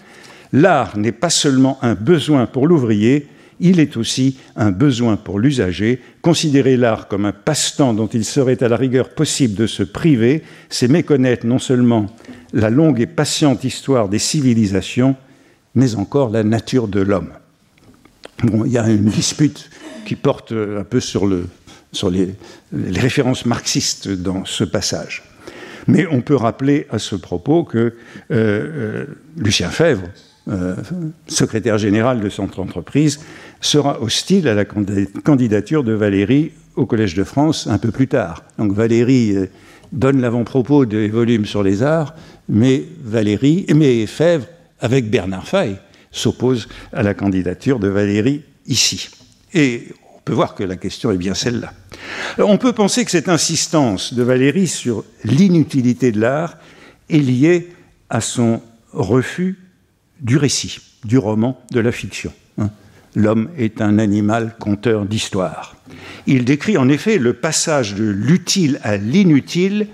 [0.53, 3.27] L'art n'est pas seulement un besoin pour l'ouvrier,
[3.61, 6.01] il est aussi un besoin pour l'usager.
[6.21, 10.43] Considérer l'art comme un passe-temps dont il serait à la rigueur possible de se priver,
[10.69, 12.07] c'est méconnaître non seulement
[12.53, 15.15] la longue et patiente histoire des civilisations,
[15.75, 17.31] mais encore la nature de l'homme.
[18.43, 19.69] il y a une dispute
[20.05, 22.35] qui porte un peu sur, les,
[22.73, 25.23] références marxistes dans ce passage.
[25.87, 27.93] Mais on peut rappeler à ce propos que euh,
[28.31, 29.05] euh,
[29.37, 30.07] Lucien Fèvre,
[30.47, 30.75] euh,
[31.27, 33.19] secrétaire général de Centre Entreprise,
[33.61, 38.43] sera hostile à la candidature de Valérie au Collège de France un peu plus tard.
[38.57, 39.35] Donc Valérie
[39.91, 42.15] donne l'avant-propos des volumes sur les arts,
[42.49, 44.47] mais Valérie, mais Fèvre
[44.79, 45.77] avec Bernard Fay,
[46.11, 49.09] s'oppose à la candidature de Valérie ici.
[49.53, 51.73] Et on peut voir que la question est bien celle-là.
[52.37, 56.57] On peut penser que cette insistance de Valérie sur l'inutilité de l'art
[57.09, 57.69] est liée
[58.09, 58.61] à son
[58.93, 59.59] refus
[60.19, 62.31] du récit, du roman, de la fiction.
[63.15, 65.75] L'homme est un animal conteur d'histoire.
[66.27, 69.87] Il décrit en effet le passage de l'utile à l'inutile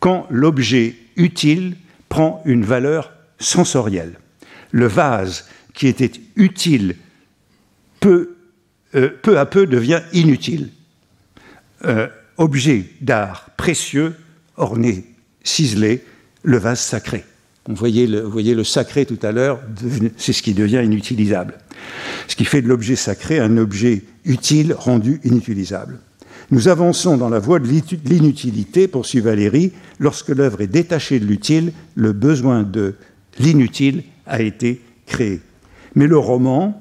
[0.00, 1.76] quand l'objet utile
[2.08, 4.14] prend une valeur sensorielle
[4.72, 6.96] le vase qui était utile
[8.00, 8.34] peu,
[8.96, 10.70] euh, à peu devient inutile.
[11.84, 14.14] Euh, objet d'art précieux,
[14.56, 15.04] orné,
[15.44, 16.02] ciselé,
[16.42, 17.24] le vase sacré.
[17.68, 19.60] Vous voyez le, voyez le sacré tout à l'heure,
[20.16, 21.58] c'est ce qui devient inutilisable.
[22.32, 25.98] Ce qui fait de l'objet sacré un objet utile rendu inutilisable.
[26.50, 27.68] Nous avançons dans la voie de
[28.06, 32.94] l'inutilité, poursuit Valérie, lorsque l'œuvre est détachée de l'utile, le besoin de
[33.38, 35.42] l'inutile a été créé.
[35.94, 36.80] Mais le roman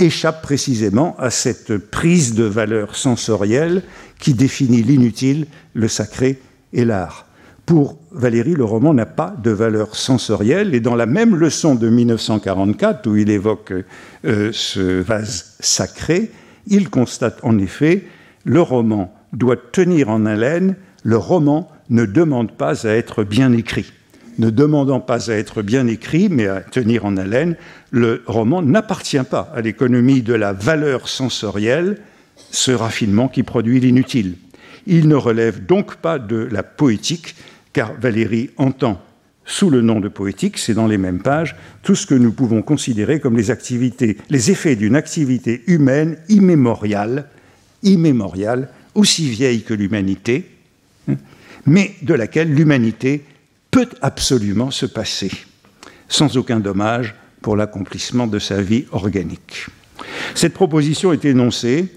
[0.00, 3.84] échappe précisément à cette prise de valeur sensorielle
[4.18, 6.40] qui définit l'inutile, le sacré
[6.72, 7.23] et l'art.
[7.66, 11.88] Pour Valéry, le roman n'a pas de valeur sensorielle, et dans la même leçon de
[11.88, 13.72] 1944, où il évoque
[14.24, 16.30] euh, ce vase sacré,
[16.66, 18.04] il constate en effet
[18.44, 23.92] le roman doit tenir en haleine, le roman ne demande pas à être bien écrit.
[24.38, 27.56] Ne demandant pas à être bien écrit, mais à tenir en haleine,
[27.90, 31.98] le roman n'appartient pas à l'économie de la valeur sensorielle,
[32.50, 34.36] ce raffinement qui produit l'inutile.
[34.86, 37.36] Il ne relève donc pas de la poétique,
[37.74, 39.02] car Valérie entend
[39.44, 42.62] sous le nom de poétique, c'est dans les mêmes pages, tout ce que nous pouvons
[42.62, 47.28] considérer comme les activités, les effets d'une activité humaine immémoriale,
[47.82, 50.48] immémoriale, aussi vieille que l'humanité,
[51.10, 51.16] hein,
[51.66, 53.22] mais de laquelle l'humanité
[53.70, 55.30] peut absolument se passer,
[56.08, 59.66] sans aucun dommage pour l'accomplissement de sa vie organique.
[60.34, 61.92] Cette proposition est énoncée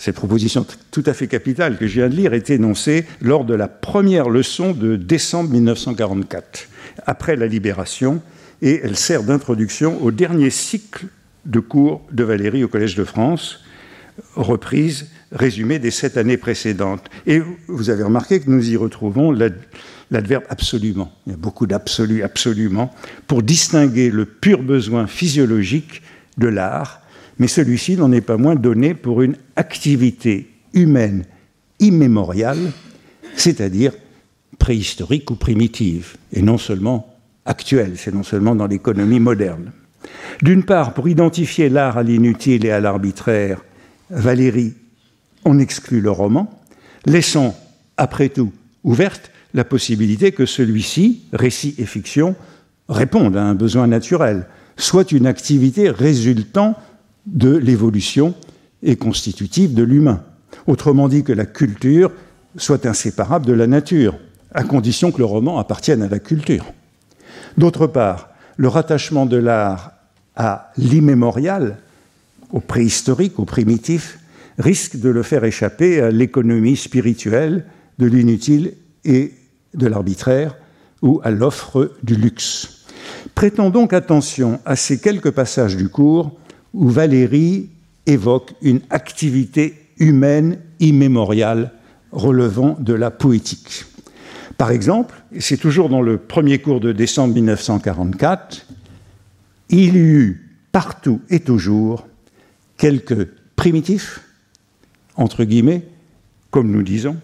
[0.00, 3.54] cette proposition tout à fait capitale que je viens de lire est énoncée lors de
[3.54, 6.68] la première leçon de décembre 1944,
[7.06, 8.20] après la libération,
[8.62, 11.06] et elle sert d'introduction au dernier cycle
[11.46, 13.60] de cours de Valérie au Collège de France,
[14.34, 17.08] reprise, résumée des sept années précédentes.
[17.26, 21.12] Et vous avez remarqué que nous y retrouvons l'adverbe absolument.
[21.26, 22.92] Il y a beaucoup d'absolu, absolument,
[23.26, 26.02] pour distinguer le pur besoin physiologique
[26.36, 27.00] de l'art
[27.40, 31.24] mais celui-ci n'en est pas moins donné pour une activité humaine
[31.78, 32.72] immémoriale,
[33.36, 33.92] c'est-à-dire
[34.58, 37.14] préhistorique ou primitive, et non seulement
[37.46, 39.72] actuelle, c'est non seulement dans l'économie moderne.
[40.42, 43.62] D'une part, pour identifier l'art à l'inutile et à l'arbitraire,
[44.10, 44.74] Valérie
[45.44, 46.50] en exclut le roman,
[47.06, 47.56] laissant,
[47.96, 48.52] après tout,
[48.84, 52.36] ouverte la possibilité que celui-ci, récit et fiction,
[52.88, 56.76] réponde à un besoin naturel, soit une activité résultant
[57.26, 58.34] de l'évolution
[58.82, 60.22] est constitutive de l'humain.
[60.66, 62.10] Autrement dit, que la culture
[62.56, 64.18] soit inséparable de la nature,
[64.52, 66.72] à condition que le roman appartienne à la culture.
[67.56, 69.92] D'autre part, le rattachement de l'art
[70.36, 71.78] à l'immémorial,
[72.52, 74.18] au préhistorique, au primitif,
[74.58, 77.64] risque de le faire échapper à l'économie spirituelle
[77.98, 79.34] de l'inutile et
[79.74, 80.56] de l'arbitraire
[81.02, 82.84] ou à l'offre du luxe.
[83.34, 86.36] Prêtons donc attention à ces quelques passages du cours
[86.74, 87.70] où Valérie
[88.06, 91.72] évoque une activité humaine immémoriale
[92.10, 93.84] relevant de la poétique.
[94.58, 98.66] Par exemple, c'est toujours dans le premier cours de décembre 1944,
[99.68, 102.06] il y eut partout et toujours
[102.76, 104.20] quelques primitifs,
[105.16, 105.86] entre guillemets,
[106.50, 107.16] comme nous disons,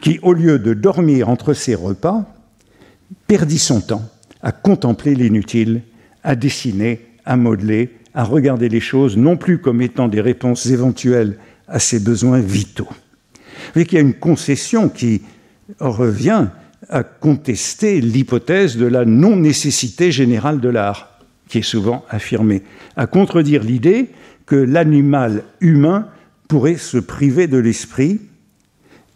[0.00, 2.24] qui, au lieu de dormir entre ses repas,
[3.26, 4.08] perdit son temps
[4.42, 5.82] à contempler l'inutile,
[6.22, 11.38] à dessiner, à modeler, à regarder les choses non plus comme étant des réponses éventuelles
[11.68, 12.88] à ses besoins vitaux.
[12.88, 15.22] Vous voyez qu'il y a une concession qui
[15.80, 16.48] revient
[16.88, 22.62] à contester l'hypothèse de la non-nécessité générale de l'art, qui est souvent affirmée,
[22.96, 24.10] à contredire l'idée
[24.46, 26.08] que l'animal humain
[26.48, 28.20] pourrait se priver de l'esprit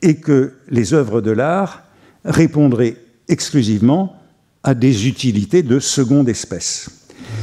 [0.00, 1.82] et que les œuvres de l'art
[2.24, 2.96] répondraient
[3.28, 4.16] exclusivement
[4.62, 6.90] à des utilités de seconde espèce.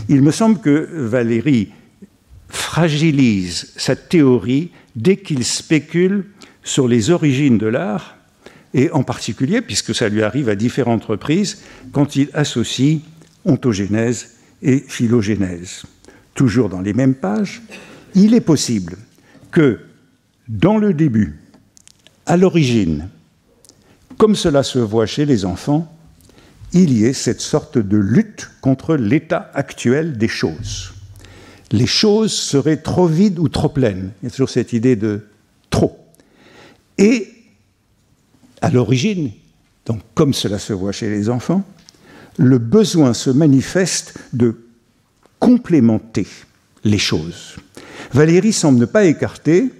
[0.09, 1.71] Il me semble que Valéry
[2.47, 6.25] fragilise sa théorie dès qu'il spécule
[6.63, 8.17] sur les origines de l'art,
[8.73, 11.59] et en particulier, puisque ça lui arrive à différentes reprises,
[11.93, 12.99] quand il associe
[13.45, 14.31] ontogénèse
[14.61, 15.83] et phylogénèse.
[16.33, 17.61] Toujours dans les mêmes pages,
[18.15, 18.97] il est possible
[19.51, 19.79] que
[20.47, 21.39] dans le début,
[22.25, 23.07] à l'origine,
[24.17, 25.91] comme cela se voit chez les enfants,
[26.73, 30.94] il y ait cette sorte de lutte contre l'état actuel des choses.
[31.71, 34.11] Les choses seraient trop vides ou trop pleines.
[34.21, 35.27] Il y a toujours cette idée de
[35.69, 35.97] trop.
[36.97, 37.27] Et
[38.61, 39.31] à l'origine,
[40.13, 41.63] comme cela se voit chez les enfants,
[42.37, 44.57] le besoin se manifeste de
[45.39, 46.27] complémenter
[46.83, 47.55] les choses.
[48.13, 49.71] Valérie semble ne pas écarter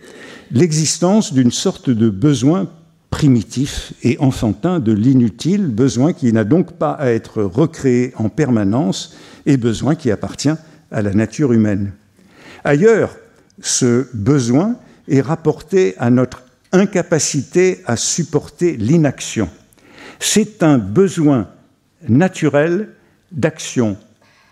[0.52, 2.70] l'existence d'une sorte de besoin
[3.10, 9.16] primitif et enfantin de l'inutile, besoin qui n'a donc pas à être recréé en permanence
[9.46, 10.58] et besoin qui appartient à
[10.92, 11.92] la nature humaine.
[12.64, 13.16] Ailleurs,
[13.62, 14.78] ce besoin
[15.08, 19.50] est rapporté à notre incapacité à supporter l'inaction.
[20.20, 21.50] C'est un besoin
[22.08, 22.90] naturel
[23.32, 23.98] d'action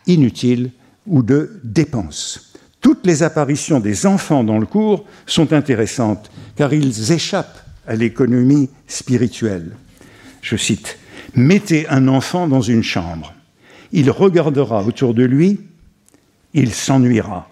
[0.08, 0.72] inutile
[1.08, 2.54] ou de dépense.
[2.82, 8.70] Toutes les apparitions des enfants dans le cours sont intéressantes car ils échappent à l'économie
[8.88, 9.76] spirituelle.
[10.42, 10.98] Je cite,
[11.36, 13.34] Mettez un enfant dans une chambre,
[13.92, 15.62] il regardera autour de lui,
[16.54, 17.49] il s'ennuiera,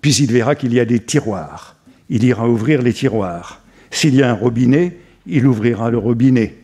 [0.00, 1.76] puis il verra qu'il y a des tiroirs,
[2.08, 3.60] il ira ouvrir les tiroirs.
[3.90, 6.56] S'il y a un robinet, il ouvrira le robinet.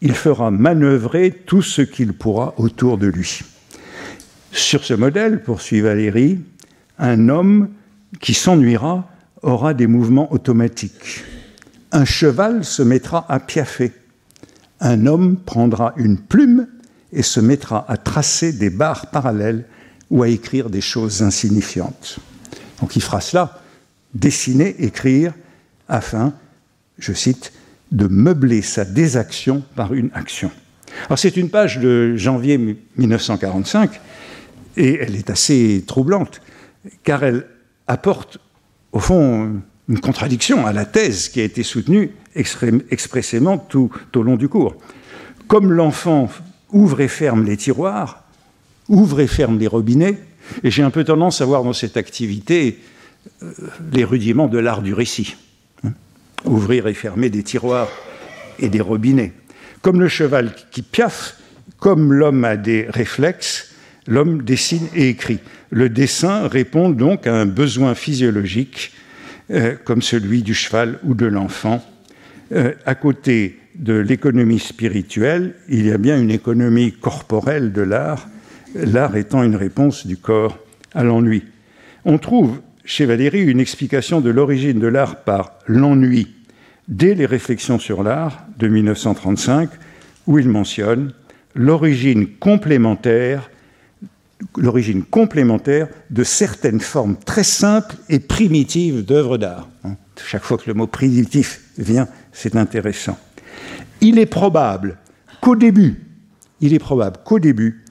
[0.00, 3.40] Il fera manœuvrer tout ce qu'il pourra autour de lui.
[4.52, 6.40] Sur ce modèle, poursuit Valérie,
[6.98, 7.70] un homme
[8.20, 9.08] qui s'ennuiera
[9.42, 11.24] aura des mouvements automatiques.
[11.90, 13.92] Un cheval se mettra à piaffer
[14.84, 16.66] un homme prendra une plume
[17.12, 19.64] et se mettra à tracer des barres parallèles
[20.10, 22.18] ou à écrire des choses insignifiantes.
[22.80, 23.60] Donc il fera cela,
[24.14, 25.32] dessiner, écrire,
[25.88, 26.32] afin,
[26.98, 27.52] je cite,
[27.92, 30.50] de meubler sa désaction par une action.
[31.06, 32.58] Alors c'est une page de janvier
[32.96, 34.00] 1945
[34.76, 36.40] et elle est assez troublante
[37.02, 37.46] car elle
[37.86, 38.38] apporte
[38.92, 44.36] au fond une contradiction à la thèse qui a été soutenue expressément tout au long
[44.36, 44.76] du cours.
[45.46, 46.28] Comme l'enfant
[46.72, 48.23] ouvre et ferme les tiroirs,
[48.88, 50.18] ouvre et ferme les robinets,
[50.62, 52.78] et j'ai un peu tendance à voir dans cette activité
[53.42, 53.52] euh,
[53.92, 55.36] les rudiments de l'art du récit.
[55.84, 55.92] Hein.
[56.44, 57.88] Ouvrir et fermer des tiroirs
[58.58, 59.32] et des robinets.
[59.82, 61.36] Comme le cheval qui piaffe,
[61.78, 63.74] comme l'homme a des réflexes,
[64.06, 65.40] l'homme dessine et écrit.
[65.70, 68.92] Le dessin répond donc à un besoin physiologique
[69.50, 71.84] euh, comme celui du cheval ou de l'enfant.
[72.52, 78.28] Euh, à côté de l'économie spirituelle, il y a bien une économie corporelle de l'art,
[78.74, 80.58] l'art étant une réponse du corps
[80.94, 81.44] à l'ennui.
[82.04, 86.28] On trouve chez Valéry une explication de l'origine de l'art par l'ennui
[86.88, 89.70] dès les réflexions sur l'art de 1935,
[90.26, 91.12] où il mentionne
[91.54, 93.50] l'origine complémentaire
[94.56, 99.68] l'origine complémentaire de certaines formes très simples et primitives d'œuvres d'art.
[100.26, 103.18] Chaque fois que le mot primitif vient, c'est intéressant.
[104.00, 104.98] Il est probable
[105.40, 106.02] qu'au début,
[106.60, 107.83] il est probable qu'au début,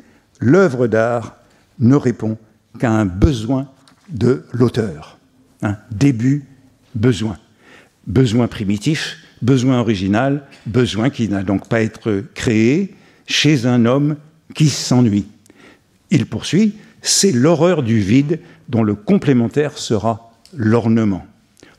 [0.44, 1.38] l'œuvre d'art
[1.80, 2.38] ne répond
[2.80, 3.68] qu'à un besoin
[4.10, 5.18] de l'auteur.
[5.62, 6.46] Un début,
[6.96, 7.38] besoin.
[8.08, 14.18] Besoin primitif, besoin original, besoin qui n'a donc pas été créé chez un homme
[14.54, 15.28] qui s'ennuie.
[16.12, 21.26] Il poursuit, c'est l'horreur du vide dont le complémentaire sera l'ornement.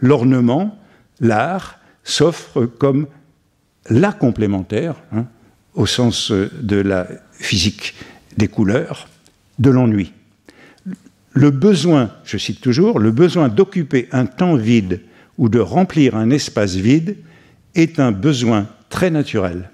[0.00, 0.78] L'ornement,
[1.20, 3.06] l'art, s'offre comme
[3.90, 5.26] la complémentaire, hein,
[5.74, 7.94] au sens de la physique
[8.36, 9.08] des couleurs,
[9.58, 10.12] de l'ennui.
[11.32, 15.00] Le besoin, je cite toujours, le besoin d'occuper un temps vide
[15.38, 17.16] ou de remplir un espace vide
[17.74, 19.70] est un besoin très naturel.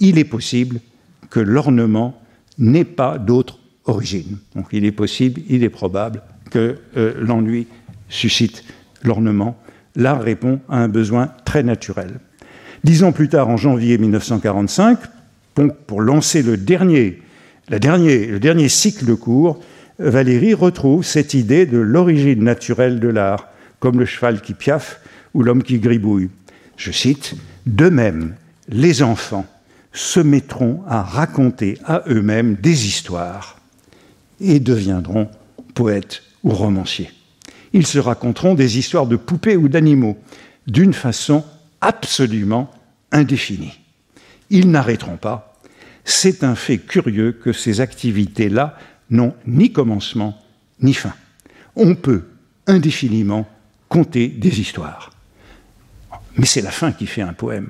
[0.00, 0.80] Il est possible
[1.28, 2.20] que l'ornement
[2.58, 4.38] n'ait pas d'autre origine.
[4.54, 7.66] Donc il est possible, il est probable que euh, l'ennui
[8.08, 8.64] suscite
[9.02, 9.58] l'ornement.
[9.96, 12.20] L'art répond à un besoin très naturel.
[12.84, 14.98] Dix ans plus tard, en janvier 1945,
[15.86, 17.20] pour lancer le dernier,
[17.70, 19.60] le dernier cycle de cours,
[19.98, 23.48] Valérie retrouve cette idée de l'origine naturelle de l'art,
[23.78, 25.00] comme le cheval qui piaffe
[25.34, 26.30] ou l'homme qui gribouille.
[26.76, 27.34] Je cite,
[27.66, 28.34] De même,
[28.68, 29.46] les enfants
[29.92, 33.58] se mettront à raconter à eux-mêmes des histoires
[34.40, 35.28] et deviendront
[35.74, 37.10] poètes ou romanciers.
[37.72, 40.16] Ils se raconteront des histoires de poupées ou d'animaux
[40.66, 41.44] d'une façon
[41.80, 42.70] absolument
[43.12, 43.78] indéfinie.
[44.50, 45.49] Ils n'arrêteront pas.
[46.12, 48.76] C'est un fait curieux que ces activités-là
[49.10, 50.36] n'ont ni commencement
[50.82, 51.14] ni fin.
[51.76, 52.24] On peut
[52.66, 53.48] indéfiniment
[53.88, 55.12] conter des histoires.
[56.36, 57.68] Mais c'est la fin qui fait un poème.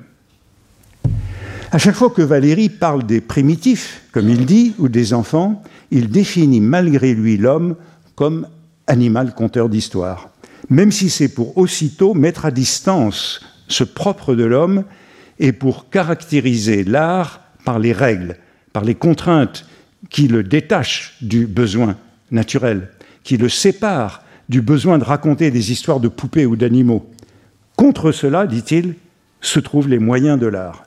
[1.70, 6.08] À chaque fois que Valérie parle des primitifs, comme il dit, ou des enfants, il
[6.08, 7.76] définit malgré lui l'homme
[8.14, 8.48] comme
[8.86, 10.30] animal conteur d'histoire,
[10.70, 14.84] même si c'est pour aussitôt mettre à distance ce propre de l'homme
[15.38, 18.36] et pour caractériser l'art par les règles,
[18.72, 19.66] par les contraintes
[20.08, 21.96] qui le détachent du besoin
[22.30, 22.88] naturel,
[23.22, 27.08] qui le séparent du besoin de raconter des histoires de poupées ou d'animaux.
[27.76, 28.94] Contre cela, dit-il,
[29.40, 30.84] se trouvent les moyens de l'art,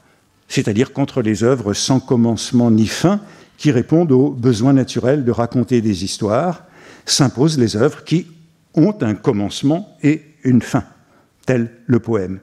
[0.48, 3.22] c'est-à-dire contre les œuvres sans commencement ni fin,
[3.58, 6.66] qui répondent aux besoins naturels de raconter des histoires,
[7.06, 8.28] s'imposent les œuvres qui
[8.76, 10.84] ont un commencement et une fin,
[11.46, 12.40] tel le poème.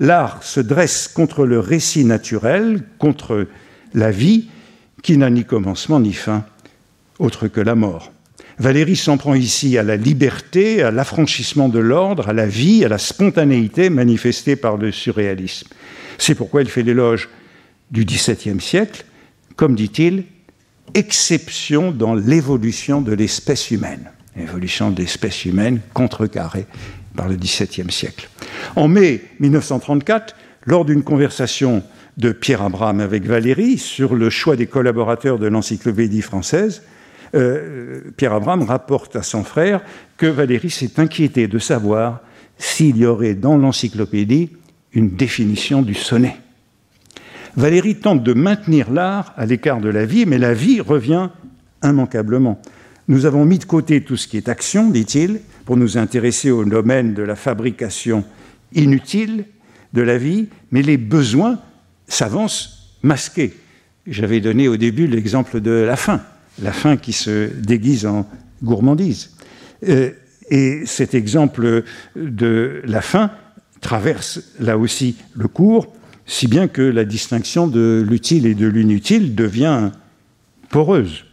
[0.00, 3.46] L'art se dresse contre le récit naturel, contre
[3.94, 4.48] la vie
[5.02, 6.44] qui n'a ni commencement ni fin,
[7.18, 8.12] autre que la mort.
[8.58, 12.88] Valérie s'en prend ici à la liberté, à l'affranchissement de l'ordre, à la vie, à
[12.88, 15.68] la spontanéité manifestée par le surréalisme.
[16.18, 17.28] C'est pourquoi il fait l'éloge
[17.90, 19.04] du XVIIe siècle,
[19.56, 20.24] comme dit-il,
[20.94, 24.10] exception dans l'évolution de l'espèce humaine.
[24.36, 26.66] L'évolution de l'espèce humaine contrecarrée
[27.16, 28.28] par le XVIIe siècle.
[28.76, 30.34] En mai 1934,
[30.66, 31.82] lors d'une conversation
[32.16, 36.82] de Pierre Abraham avec Valérie sur le choix des collaborateurs de l'encyclopédie française,
[37.34, 39.80] euh, Pierre Abraham rapporte à son frère
[40.18, 42.20] que Valérie s'est inquiétée de savoir
[42.58, 44.50] s'il y aurait dans l'encyclopédie
[44.92, 46.36] une définition du sonnet.
[47.56, 51.30] Valérie tente de maintenir l'art à l'écart de la vie, mais la vie revient
[51.82, 52.60] immanquablement.
[53.08, 56.64] Nous avons mis de côté tout ce qui est action, dit-il, pour nous intéresser au
[56.64, 58.24] domaine de la fabrication
[58.74, 59.44] inutile
[59.92, 61.58] de la vie, mais les besoins
[62.12, 63.54] s'avancent masqués.
[64.06, 66.20] J'avais donné au début l'exemple de la faim,
[66.60, 68.28] la faim qui se déguise en
[68.62, 69.30] gourmandise.
[69.88, 70.10] Euh,
[70.50, 71.84] et cet exemple
[72.14, 73.30] de la faim
[73.80, 75.92] traverse là aussi le cours,
[76.26, 79.90] si bien que la distinction de l'utile et de l'inutile devient
[80.68, 81.24] poreuse.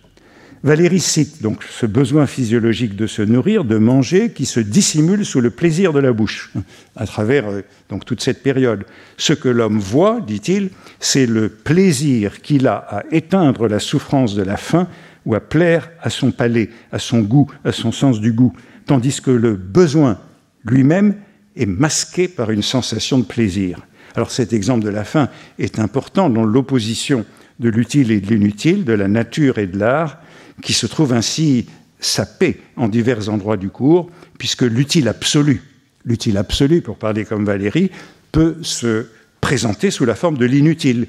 [0.61, 5.39] Valérie cite donc ce besoin physiologique de se nourrir, de manger, qui se dissimule sous
[5.39, 6.51] le plaisir de la bouche,
[6.97, 8.83] à travers euh, donc toute cette période.
[9.15, 14.43] Ce que l'homme voit, dit-il, c'est le plaisir qu'il a à éteindre la souffrance de
[14.43, 14.89] la faim
[15.25, 18.53] ou à plaire à son palais, à son goût, à son sens du goût,
[18.85, 20.19] tandis que le besoin
[20.65, 21.15] lui-même
[21.55, 23.79] est masqué par une sensation de plaisir.
[24.15, 27.25] Alors cet exemple de la faim est important dans l'opposition
[27.59, 30.17] de l'utile et de l'inutile, de la nature et de l'art,
[30.61, 31.67] qui se trouve ainsi
[31.99, 35.61] sapé en divers endroits du cours, puisque l'utile absolu,
[36.05, 37.91] l'utile absolu, pour parler comme Valérie,
[38.31, 39.07] peut se
[39.41, 41.07] présenter sous la forme de l'inutile,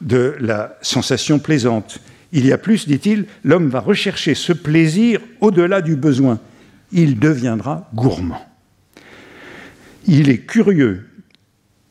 [0.00, 2.00] de la sensation plaisante.
[2.32, 6.40] Il y a plus, dit-il, l'homme va rechercher ce plaisir au-delà du besoin.
[6.90, 8.44] Il deviendra gourmand.
[10.06, 11.08] Il est curieux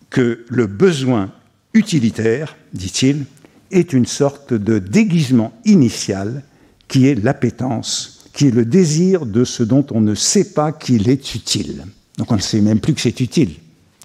[0.09, 1.31] que le besoin
[1.73, 3.25] utilitaire, dit-il,
[3.71, 6.43] est une sorte de déguisement initial
[6.91, 11.09] qui est l'appétence, qui est le désir de ce dont on ne sait pas qu'il
[11.09, 11.85] est utile.
[12.17, 13.53] Donc on ne sait même plus que c'est utile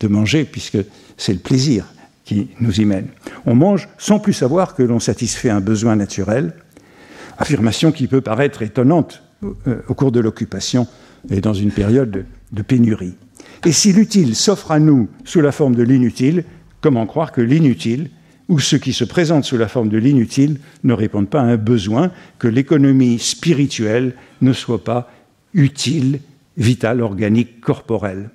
[0.01, 0.79] de manger, puisque
[1.17, 1.85] c'est le plaisir
[2.25, 3.09] qui nous y mène.
[3.45, 6.53] On mange sans plus savoir que l'on satisfait un besoin naturel,
[7.39, 10.87] affirmation qui peut paraître étonnante euh, au cours de l'occupation
[11.29, 13.17] et dans une période de pénurie.
[13.65, 16.45] Et si l'utile s'offre à nous sous la forme de l'inutile,
[16.81, 18.11] comment croire que l'inutile
[18.49, 21.57] ou ceux qui se présentent sous la forme de l'inutile ne répondent pas à un
[21.57, 25.11] besoin que l'économie spirituelle ne soit pas
[25.55, 26.21] utile,
[26.57, 28.31] vitale, organique, corporelle.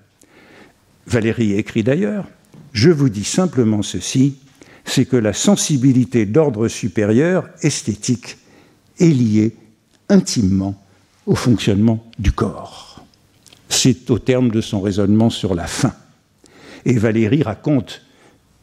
[1.07, 2.27] Valérie écrit d'ailleurs,
[2.73, 4.37] je vous dis simplement ceci,
[4.85, 8.37] c'est que la sensibilité d'ordre supérieur, esthétique,
[8.99, 9.55] est liée
[10.09, 10.81] intimement
[11.25, 13.03] au fonctionnement du corps.
[13.69, 15.93] C'est au terme de son raisonnement sur la faim.
[16.83, 18.01] Et Valérie raconte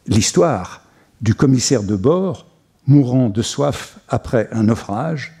[0.07, 0.83] l'histoire
[1.21, 2.45] du commissaire de bord
[2.87, 5.33] mourant de soif après un naufrage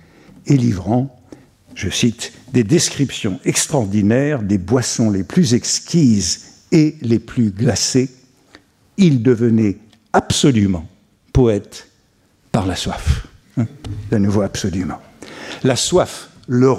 [0.45, 1.19] et livrant,
[1.75, 8.09] je cite, des descriptions extraordinaires des boissons les plus exquises et les plus glacées,
[8.97, 9.77] il devenait
[10.13, 10.87] absolument
[11.33, 11.89] poète
[12.51, 13.27] par la soif.
[13.57, 13.65] Hein,
[14.11, 14.99] de nouveau, absolument.
[15.63, 16.73] La soif le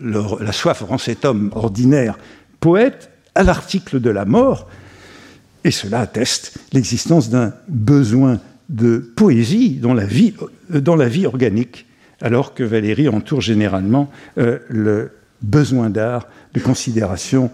[0.00, 2.18] la soif rend cet homme ordinaire
[2.60, 4.68] poète à l'article de la mort,
[5.64, 10.34] et cela atteste l'existence d'un besoin de poésie dans la vie,
[10.72, 11.86] euh, organique,
[12.20, 17.50] alors que Valérie entoure généralement euh, le besoin d'art de considération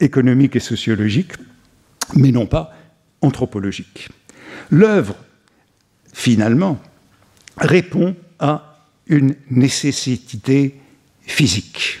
[0.00, 1.32] économique et sociologique,
[2.16, 2.72] mais non pas
[3.20, 4.08] anthropologique.
[4.70, 5.16] L'œuvre,
[6.12, 6.80] finalement,
[7.56, 10.80] répond à une nécessité
[11.22, 12.00] physique,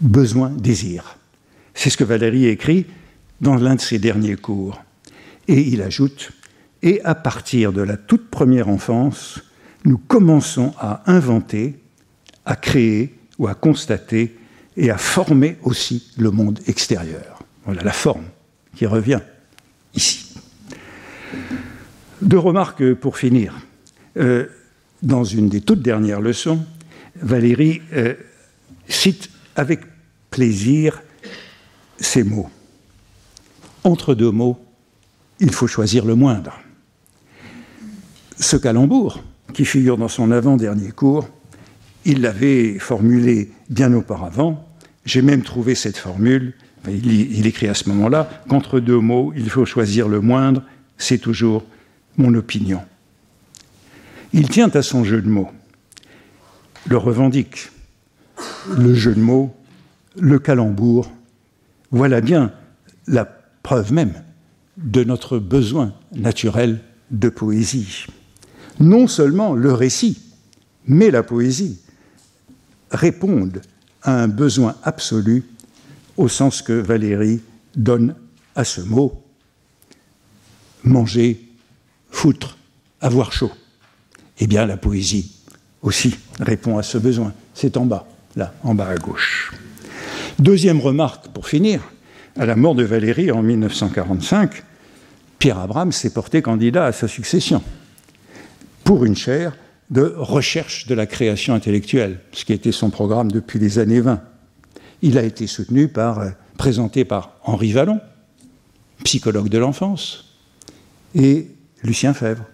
[0.00, 1.16] besoin, désir.
[1.74, 2.86] C'est ce que Valérie écrit
[3.40, 4.82] dans l'un de ses derniers cours.
[5.48, 6.32] Et il ajoute,
[6.82, 9.40] et à partir de la toute première enfance,
[9.84, 11.78] nous commençons à inventer,
[12.44, 14.36] à créer ou à constater
[14.76, 17.42] et à former aussi le monde extérieur.
[17.64, 18.24] Voilà la forme
[18.74, 19.20] qui revient
[19.94, 20.34] ici.
[22.22, 23.54] Deux remarques pour finir.
[24.16, 24.46] Euh,
[25.02, 26.64] dans une des toutes dernières leçons,
[27.16, 28.14] Valérie euh,
[28.88, 29.80] cite avec
[30.30, 31.02] plaisir
[31.98, 32.50] ces mots
[33.86, 34.58] entre deux mots,
[35.38, 36.58] il faut choisir le moindre.
[38.38, 39.22] Ce calembour,
[39.54, 41.28] qui figure dans son avant-dernier cours,
[42.04, 44.68] il l'avait formulé bien auparavant.
[45.04, 46.54] J'ai même trouvé cette formule,
[46.88, 50.62] il, écrit à ce moment-là, qu'entre deux mots, il faut choisir le moindre,
[50.98, 51.64] c'est toujours
[52.16, 52.80] mon opinion.
[54.32, 55.50] Il tient à son jeu de mots,
[56.86, 57.70] le revendique,
[58.76, 59.54] le jeu de mots,
[60.18, 61.10] le calembour.
[61.90, 62.52] Voilà bien
[63.06, 63.35] la
[63.66, 64.22] preuve même
[64.76, 66.78] de notre besoin naturel
[67.10, 68.06] de poésie.
[68.78, 70.22] Non seulement le récit,
[70.86, 71.80] mais la poésie
[72.92, 73.60] répondent
[74.02, 75.42] à un besoin absolu
[76.16, 77.40] au sens que Valérie
[77.74, 78.14] donne
[78.54, 79.20] à ce mot.
[80.84, 81.44] manger,
[82.10, 82.56] foutre,
[83.00, 83.50] avoir chaud.
[84.38, 85.34] Eh bien, la poésie
[85.82, 87.32] aussi répond à ce besoin.
[87.52, 88.06] C'est en bas,
[88.36, 89.52] là, en bas à gauche.
[90.38, 91.80] Deuxième remarque pour finir,
[92.38, 94.62] à la mort de Valérie en 1945,
[95.38, 97.62] Pierre Abraham s'est porté candidat à sa succession
[98.84, 99.56] pour une chaire
[99.90, 104.20] de recherche de la création intellectuelle, ce qui était son programme depuis les années 20.
[105.02, 108.00] Il a été soutenu par, euh, présenté par Henri Vallon,
[109.04, 110.36] psychologue de l'enfance,
[111.14, 111.48] et
[111.82, 112.44] Lucien Fèvre,